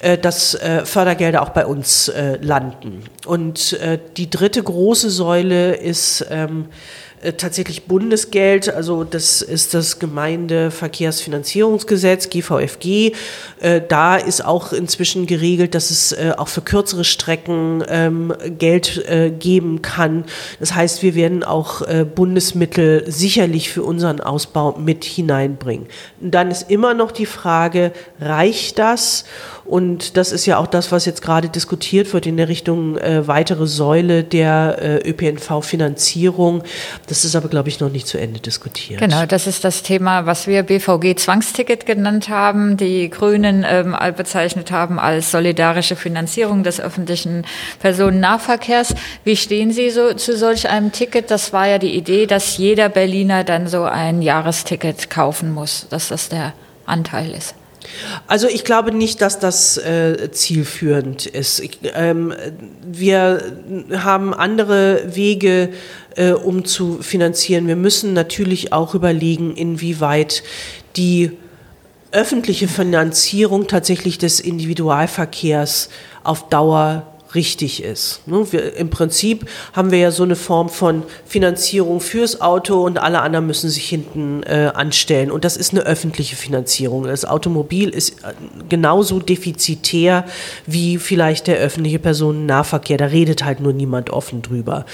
äh, 0.00 0.16
dass 0.16 0.54
äh, 0.54 0.84
Fördergelder 0.84 1.42
auch 1.42 1.50
bei 1.50 1.66
uns 1.66 2.08
äh, 2.08 2.38
landen. 2.40 3.04
Und 3.26 3.78
die 4.16 4.30
dritte 4.30 4.62
große 4.62 5.10
Säule 5.10 5.74
ist 5.74 6.26
ähm, 6.30 6.66
äh, 6.66 6.99
tatsächlich 7.36 7.84
Bundesgeld, 7.84 8.72
also 8.72 9.04
das 9.04 9.42
ist 9.42 9.74
das 9.74 9.98
Gemeindeverkehrsfinanzierungsgesetz, 9.98 12.30
GVFG. 12.30 13.12
Äh, 13.60 13.82
da 13.86 14.16
ist 14.16 14.42
auch 14.44 14.72
inzwischen 14.72 15.26
geregelt, 15.26 15.74
dass 15.74 15.90
es 15.90 16.12
äh, 16.12 16.32
auch 16.36 16.48
für 16.48 16.62
kürzere 16.62 17.04
Strecken 17.04 17.84
ähm, 17.88 18.32
Geld 18.58 19.04
geben 19.38 19.82
kann. 19.82 20.24
Das 20.58 20.74
heißt, 20.74 21.02
wir 21.02 21.14
werden 21.14 21.44
auch 21.44 21.82
Bundesmittel 22.14 23.04
sicherlich 23.06 23.68
für 23.70 23.82
unseren 23.82 24.20
Ausbau 24.20 24.76
mit 24.78 25.04
hineinbringen. 25.04 25.86
Und 26.20 26.30
dann 26.32 26.50
ist 26.50 26.70
immer 26.70 26.94
noch 26.94 27.12
die 27.12 27.26
Frage, 27.26 27.92
reicht 28.20 28.78
das? 28.78 29.24
Und 29.70 30.16
das 30.16 30.32
ist 30.32 30.46
ja 30.46 30.58
auch 30.58 30.66
das, 30.66 30.90
was 30.90 31.06
jetzt 31.06 31.22
gerade 31.22 31.48
diskutiert 31.48 32.12
wird 32.12 32.26
in 32.26 32.36
der 32.36 32.48
Richtung 32.48 32.98
äh, 32.98 33.28
weitere 33.28 33.68
Säule 33.68 34.24
der 34.24 34.78
äh, 34.82 35.08
ÖPNV-Finanzierung. 35.08 36.64
Das 37.06 37.24
ist 37.24 37.36
aber, 37.36 37.48
glaube 37.48 37.68
ich, 37.68 37.78
noch 37.78 37.88
nicht 37.88 38.08
zu 38.08 38.18
Ende 38.18 38.40
diskutiert. 38.40 38.98
Genau, 38.98 39.26
das 39.26 39.46
ist 39.46 39.62
das 39.62 39.84
Thema, 39.84 40.26
was 40.26 40.48
wir 40.48 40.64
BVG-Zwangsticket 40.64 41.86
genannt 41.86 42.28
haben, 42.28 42.78
die 42.78 43.08
Grünen 43.10 43.64
ähm, 43.64 43.94
bezeichnet 44.16 44.72
haben 44.72 44.98
als 44.98 45.30
solidarische 45.30 45.94
Finanzierung 45.94 46.64
des 46.64 46.80
öffentlichen 46.80 47.44
Personennahverkehrs. 47.78 48.96
Wie 49.22 49.36
stehen 49.36 49.70
Sie 49.70 49.90
so 49.90 50.14
zu 50.14 50.36
solch 50.36 50.68
einem 50.68 50.90
Ticket? 50.90 51.30
Das 51.30 51.52
war 51.52 51.68
ja 51.68 51.78
die 51.78 51.94
Idee, 51.94 52.26
dass 52.26 52.56
jeder 52.56 52.88
Berliner 52.88 53.44
dann 53.44 53.68
so 53.68 53.84
ein 53.84 54.20
Jahresticket 54.20 55.10
kaufen 55.10 55.52
muss, 55.52 55.86
dass 55.90 56.08
das 56.08 56.28
der 56.28 56.54
Anteil 56.86 57.30
ist. 57.30 57.54
Also 58.26 58.46
ich 58.46 58.64
glaube 58.64 58.92
nicht, 58.92 59.20
dass 59.20 59.38
das 59.38 59.76
äh, 59.78 60.30
zielführend 60.30 61.26
ist. 61.26 61.60
Ich, 61.60 61.78
ähm, 61.94 62.34
wir 62.82 63.42
haben 63.92 64.34
andere 64.34 65.14
Wege, 65.14 65.70
äh, 66.16 66.32
um 66.32 66.64
zu 66.64 66.98
finanzieren. 67.02 67.66
Wir 67.66 67.76
müssen 67.76 68.12
natürlich 68.12 68.72
auch 68.72 68.94
überlegen, 68.94 69.54
inwieweit 69.56 70.42
die 70.96 71.32
öffentliche 72.12 72.68
Finanzierung 72.68 73.68
tatsächlich 73.68 74.18
des 74.18 74.40
Individualverkehrs 74.40 75.88
auf 76.24 76.48
Dauer 76.48 77.06
richtig 77.34 77.82
ist. 77.82 78.26
Ne, 78.26 78.44
wir, 78.50 78.76
Im 78.76 78.90
Prinzip 78.90 79.46
haben 79.72 79.90
wir 79.90 79.98
ja 79.98 80.10
so 80.10 80.22
eine 80.22 80.36
Form 80.36 80.68
von 80.68 81.02
Finanzierung 81.24 82.00
fürs 82.00 82.40
Auto 82.40 82.84
und 82.84 82.98
alle 82.98 83.20
anderen 83.20 83.46
müssen 83.46 83.70
sich 83.70 83.88
hinten 83.88 84.42
äh, 84.42 84.70
anstellen. 84.74 85.30
Und 85.30 85.44
das 85.44 85.56
ist 85.56 85.72
eine 85.72 85.82
öffentliche 85.82 86.36
Finanzierung. 86.36 87.04
Das 87.04 87.24
Automobil 87.24 87.90
ist 87.90 88.24
äh, 88.24 88.32
genauso 88.68 89.18
defizitär 89.18 90.24
wie 90.66 90.98
vielleicht 90.98 91.46
der 91.46 91.56
öffentliche 91.58 91.98
Personennahverkehr. 91.98 92.98
Da 92.98 93.06
redet 93.06 93.44
halt 93.44 93.60
nur 93.60 93.72
niemand 93.72 94.10
offen 94.10 94.42
drüber. 94.42 94.84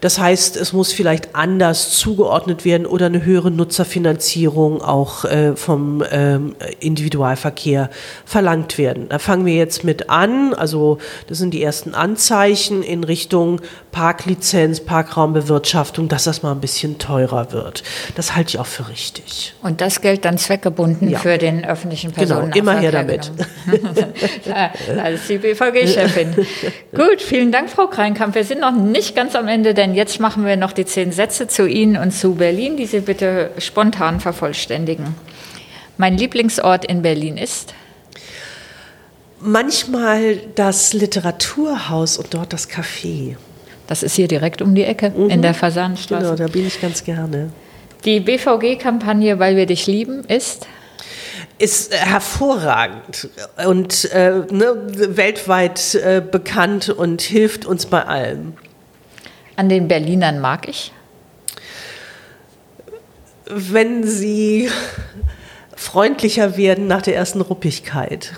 Das 0.00 0.18
heißt, 0.18 0.56
es 0.56 0.72
muss 0.72 0.92
vielleicht 0.92 1.34
anders 1.34 1.90
zugeordnet 1.90 2.64
werden 2.64 2.86
oder 2.86 3.06
eine 3.06 3.24
höhere 3.24 3.50
Nutzerfinanzierung 3.50 4.82
auch 4.82 5.24
äh, 5.24 5.56
vom 5.56 6.04
ähm, 6.10 6.54
Individualverkehr 6.80 7.90
verlangt 8.24 8.78
werden. 8.78 9.08
Da 9.08 9.18
fangen 9.18 9.46
wir 9.46 9.54
jetzt 9.54 9.84
mit 9.84 10.10
an. 10.10 10.54
Also 10.54 10.98
das 11.26 11.38
sind 11.38 11.52
die 11.52 11.62
ersten 11.62 11.77
ersten 11.78 11.94
Anzeichen 11.94 12.82
in 12.82 13.04
Richtung 13.04 13.60
Parklizenz, 13.92 14.80
Parkraumbewirtschaftung, 14.80 16.08
dass 16.08 16.24
das 16.24 16.42
mal 16.42 16.50
ein 16.50 16.60
bisschen 16.60 16.98
teurer 16.98 17.52
wird. 17.52 17.84
Das 18.16 18.34
halte 18.34 18.48
ich 18.50 18.58
auch 18.58 18.66
für 18.66 18.88
richtig. 18.88 19.54
Und 19.62 19.80
das 19.80 20.00
gilt 20.00 20.24
dann 20.24 20.38
zweckgebunden 20.38 21.08
ja. 21.08 21.20
für 21.20 21.38
den 21.38 21.64
öffentlichen 21.64 22.10
Personen. 22.10 22.50
Genau, 22.50 22.72
immer 22.72 22.80
her 22.80 22.90
damit. 22.90 23.30
als 25.00 25.28
die 25.28 25.38
BVG-Chefin. 25.38 26.34
Gut, 26.96 27.22
vielen 27.22 27.52
Dank, 27.52 27.70
Frau 27.70 27.86
Kreinkamp. 27.86 28.34
Wir 28.34 28.44
sind 28.44 28.60
noch 28.60 28.72
nicht 28.72 29.14
ganz 29.14 29.36
am 29.36 29.46
Ende, 29.46 29.72
denn 29.72 29.94
jetzt 29.94 30.18
machen 30.18 30.44
wir 30.44 30.56
noch 30.56 30.72
die 30.72 30.84
zehn 30.84 31.12
Sätze 31.12 31.46
zu 31.46 31.68
Ihnen 31.68 31.96
und 31.96 32.10
zu 32.10 32.34
Berlin, 32.34 32.76
die 32.76 32.86
Sie 32.86 33.00
bitte 33.00 33.52
spontan 33.58 34.18
vervollständigen. 34.18 35.14
Mein 35.96 36.18
Lieblingsort 36.18 36.84
in 36.84 37.02
Berlin 37.02 37.36
ist? 37.36 37.72
Manchmal 39.40 40.36
das 40.54 40.92
Literaturhaus 40.92 42.18
und 42.18 42.34
dort 42.34 42.52
das 42.52 42.68
Café. 42.68 43.36
Das 43.86 44.02
ist 44.02 44.16
hier 44.16 44.28
direkt 44.28 44.60
um 44.60 44.74
die 44.74 44.84
Ecke 44.84 45.10
mhm. 45.10 45.30
in 45.30 45.42
der 45.42 45.54
Fasanstraße. 45.54 46.24
Genau, 46.24 46.36
da 46.36 46.46
bin 46.46 46.66
ich 46.66 46.80
ganz 46.80 47.04
gerne. 47.04 47.50
Die 48.04 48.20
BVG-Kampagne 48.20 49.38
Weil 49.38 49.56
wir 49.56 49.66
dich 49.66 49.86
lieben 49.86 50.24
ist? 50.24 50.66
Ist 51.58 51.92
hervorragend 51.92 53.28
und 53.66 54.04
äh, 54.12 54.42
ne, 54.50 54.76
weltweit 55.16 55.96
äh, 55.96 56.20
bekannt 56.20 56.88
und 56.88 57.20
hilft 57.20 57.66
uns 57.66 57.86
bei 57.86 58.04
allem. 58.04 58.52
An 59.56 59.68
den 59.68 59.88
Berlinern 59.88 60.40
mag 60.40 60.68
ich? 60.68 60.92
Wenn 63.46 64.06
sie 64.06 64.70
freundlicher 65.76 66.56
werden 66.56 66.86
nach 66.86 67.02
der 67.02 67.16
ersten 67.16 67.40
Ruppigkeit. 67.40 68.34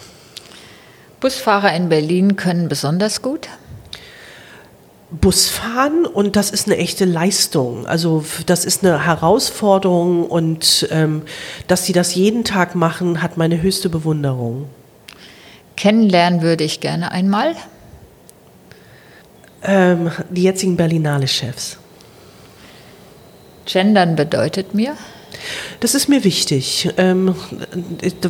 Busfahrer 1.20 1.74
in 1.74 1.90
Berlin 1.90 2.36
können 2.36 2.68
besonders 2.68 3.20
gut? 3.20 3.48
Busfahren 5.10 6.06
und 6.06 6.36
das 6.36 6.50
ist 6.50 6.66
eine 6.66 6.78
echte 6.78 7.04
Leistung. 7.04 7.86
Also 7.86 8.24
das 8.46 8.64
ist 8.64 8.84
eine 8.84 9.04
Herausforderung 9.04 10.24
und 10.24 10.88
ähm, 10.90 11.22
dass 11.66 11.84
sie 11.84 11.92
das 11.92 12.14
jeden 12.14 12.44
Tag 12.44 12.74
machen, 12.74 13.20
hat 13.20 13.36
meine 13.36 13.60
höchste 13.60 13.88
Bewunderung. 13.88 14.68
Kennenlernen 15.76 16.42
würde 16.42 16.64
ich 16.64 16.80
gerne 16.80 17.10
einmal. 17.10 17.56
Ähm, 19.62 20.10
die 20.30 20.44
jetzigen 20.44 20.76
Berlinale-Chefs. 20.76 21.78
Gendern 23.66 24.16
bedeutet 24.16 24.74
mir? 24.74 24.96
Das 25.80 25.94
ist 25.94 26.08
mir 26.08 26.24
wichtig, 26.24 26.90
ähm, 26.96 27.34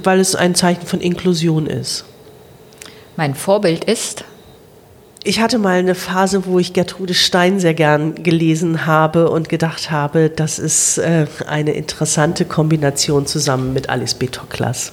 weil 0.02 0.18
es 0.18 0.34
ein 0.34 0.54
Zeichen 0.54 0.86
von 0.86 1.00
Inklusion 1.00 1.66
ist 1.66 2.04
mein 3.16 3.34
Vorbild 3.34 3.84
ist? 3.84 4.24
Ich 5.22 5.40
hatte 5.40 5.58
mal 5.58 5.78
eine 5.78 5.94
Phase, 5.94 6.46
wo 6.46 6.58
ich 6.58 6.72
Gertrude 6.72 7.12
Stein 7.12 7.60
sehr 7.60 7.74
gern 7.74 8.14
gelesen 8.22 8.86
habe 8.86 9.30
und 9.30 9.50
gedacht 9.50 9.90
habe, 9.90 10.30
das 10.30 10.58
ist 10.58 10.96
äh, 10.96 11.26
eine 11.46 11.72
interessante 11.72 12.46
Kombination 12.46 13.26
zusammen 13.26 13.74
mit 13.74 13.90
Alice 13.90 14.14
B. 14.14 14.28
Toklas. 14.28 14.92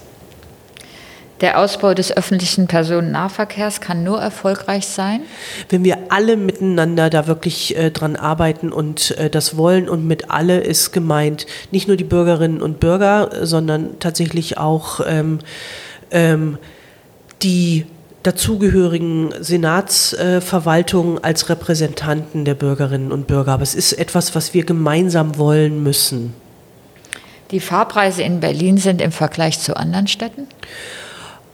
Der 1.40 1.60
Ausbau 1.60 1.94
des 1.94 2.16
öffentlichen 2.16 2.68
Personennahverkehrs 2.68 3.80
kann 3.80 4.04
nur 4.04 4.20
erfolgreich 4.20 4.88
sein? 4.88 5.22
Wenn 5.70 5.84
wir 5.84 5.98
alle 6.10 6.36
miteinander 6.36 7.10
da 7.10 7.28
wirklich 7.28 7.78
äh, 7.78 7.92
dran 7.92 8.16
arbeiten 8.16 8.74
und 8.74 9.12
äh, 9.18 9.30
das 9.30 9.56
wollen 9.56 9.88
und 9.88 10.06
mit 10.06 10.32
alle 10.32 10.60
ist 10.60 10.92
gemeint 10.92 11.46
nicht 11.72 11.88
nur 11.88 11.96
die 11.96 12.04
Bürgerinnen 12.04 12.62
und 12.62 12.80
Bürger, 12.80 13.30
sondern 13.46 14.00
tatsächlich 14.00 14.58
auch 14.58 15.00
ähm, 15.08 15.40
ähm, 16.10 16.58
die 17.44 17.86
dazugehörigen 18.28 19.34
Senatsverwaltungen 19.40 21.24
als 21.24 21.48
Repräsentanten 21.50 22.44
der 22.44 22.56
Bürgerinnen 22.56 23.12
und 23.13 23.26
Bürger. 23.28 23.54
Aber 23.54 23.63
es 23.63 23.74
ist 23.74 23.94
etwas, 23.94 24.36
was 24.36 24.54
wir 24.54 24.66
gemeinsam 24.66 25.38
wollen 25.38 25.82
müssen. 25.82 26.34
Die 27.52 27.62
Fahrpreise 27.62 28.24
in 28.24 28.42
Berlin 28.42 28.78
sind 28.78 29.02
im 29.02 29.13
Vergleich 29.13 29.60
zu 29.60 29.78
anderen 29.78 30.08
Städten? 30.08 30.48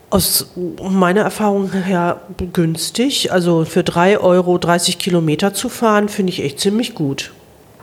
Aus 0.09 0.47
meiner 0.81 1.21
Erfahrung 1.21 1.71
her 1.71 2.21
günstig. 2.53 3.31
Also 3.31 3.65
für 3.65 3.83
3 3.83 4.17
Euro 4.17 4.57
30 4.57 4.97
Kilometer 4.97 5.53
zu 5.53 5.69
fahren, 5.69 6.09
finde 6.09 6.31
ich 6.31 6.43
echt 6.43 6.59
ziemlich 6.59 6.95
gut. 6.95 7.31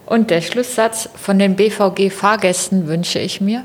Und 0.07 0.31
der 0.31 0.41
Schlusssatz 0.41 1.09
von 1.15 1.39
den 1.39 1.55
BVG-Fahrgästen 1.55 2.89
wünsche 2.89 3.21
ich 3.21 3.41
mir? 3.41 3.63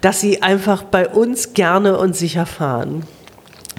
Dass 0.00 0.22
sie 0.22 0.42
einfach 0.42 0.82
bei 0.84 1.06
uns 1.06 1.52
gerne 1.52 1.98
und 1.98 2.16
sicher 2.16 2.46
fahren. 2.46 3.02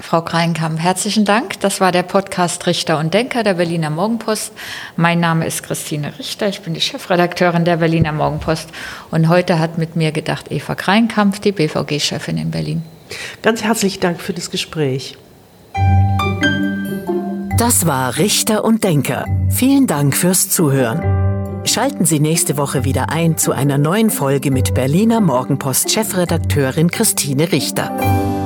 Frau 0.02 0.22
Kreinkamp, 0.22 0.80
herzlichen 0.80 1.26
Dank. 1.26 1.60
Das 1.60 1.82
war 1.82 1.92
der 1.92 2.04
Podcast 2.04 2.66
Richter 2.68 3.00
und 3.00 3.14
Denker 3.14 3.44
der 3.44 3.56
Berliner 3.56 3.90
Morgenpost. 3.90 4.54
Mein 4.96 5.20
Name 5.20 5.46
ist 5.46 5.64
Christine 5.64 6.18
Richter. 6.18 6.48
Ich 6.48 6.62
bin 6.62 6.74
die 6.74 6.82
Chefredakteurin 6.82 7.66
der 7.66 7.78
Berliner 7.78 8.12
Morgenpost. 8.12 8.70
Und 9.12 9.30
heute 9.30 9.60
hat 9.60 9.78
mit 9.78 9.96
mir 9.96 10.12
gedacht 10.12 10.52
Eva 10.52 10.76
Kreinkamp, 10.76 11.42
die 11.42 11.52
BVG-Chefin 11.52 12.38
in 12.38 12.52
Berlin. 12.52 12.84
Ganz 13.42 13.64
herzlichen 13.64 14.00
Dank 14.02 14.22
für 14.22 14.34
das 14.34 14.52
Gespräch. 14.52 15.18
Das 17.58 17.86
war 17.86 18.18
Richter 18.18 18.64
und 18.64 18.84
Denker. 18.84 19.26
Vielen 19.50 19.86
Dank 19.86 20.16
fürs 20.16 20.50
Zuhören. 20.50 21.66
Schalten 21.66 22.06
Sie 22.06 22.20
nächste 22.20 22.58
Woche 22.58 22.86
wieder 22.86 23.12
ein 23.12 23.38
zu 23.38 23.52
einer 23.52 23.78
neuen 23.78 24.10
Folge 24.10 24.50
mit 24.50 24.74
Berliner 24.74 25.22
Morgenpost 25.22 25.92
Chefredakteurin 25.92 26.90
Christine 26.90 27.52
Richter. 27.52 28.39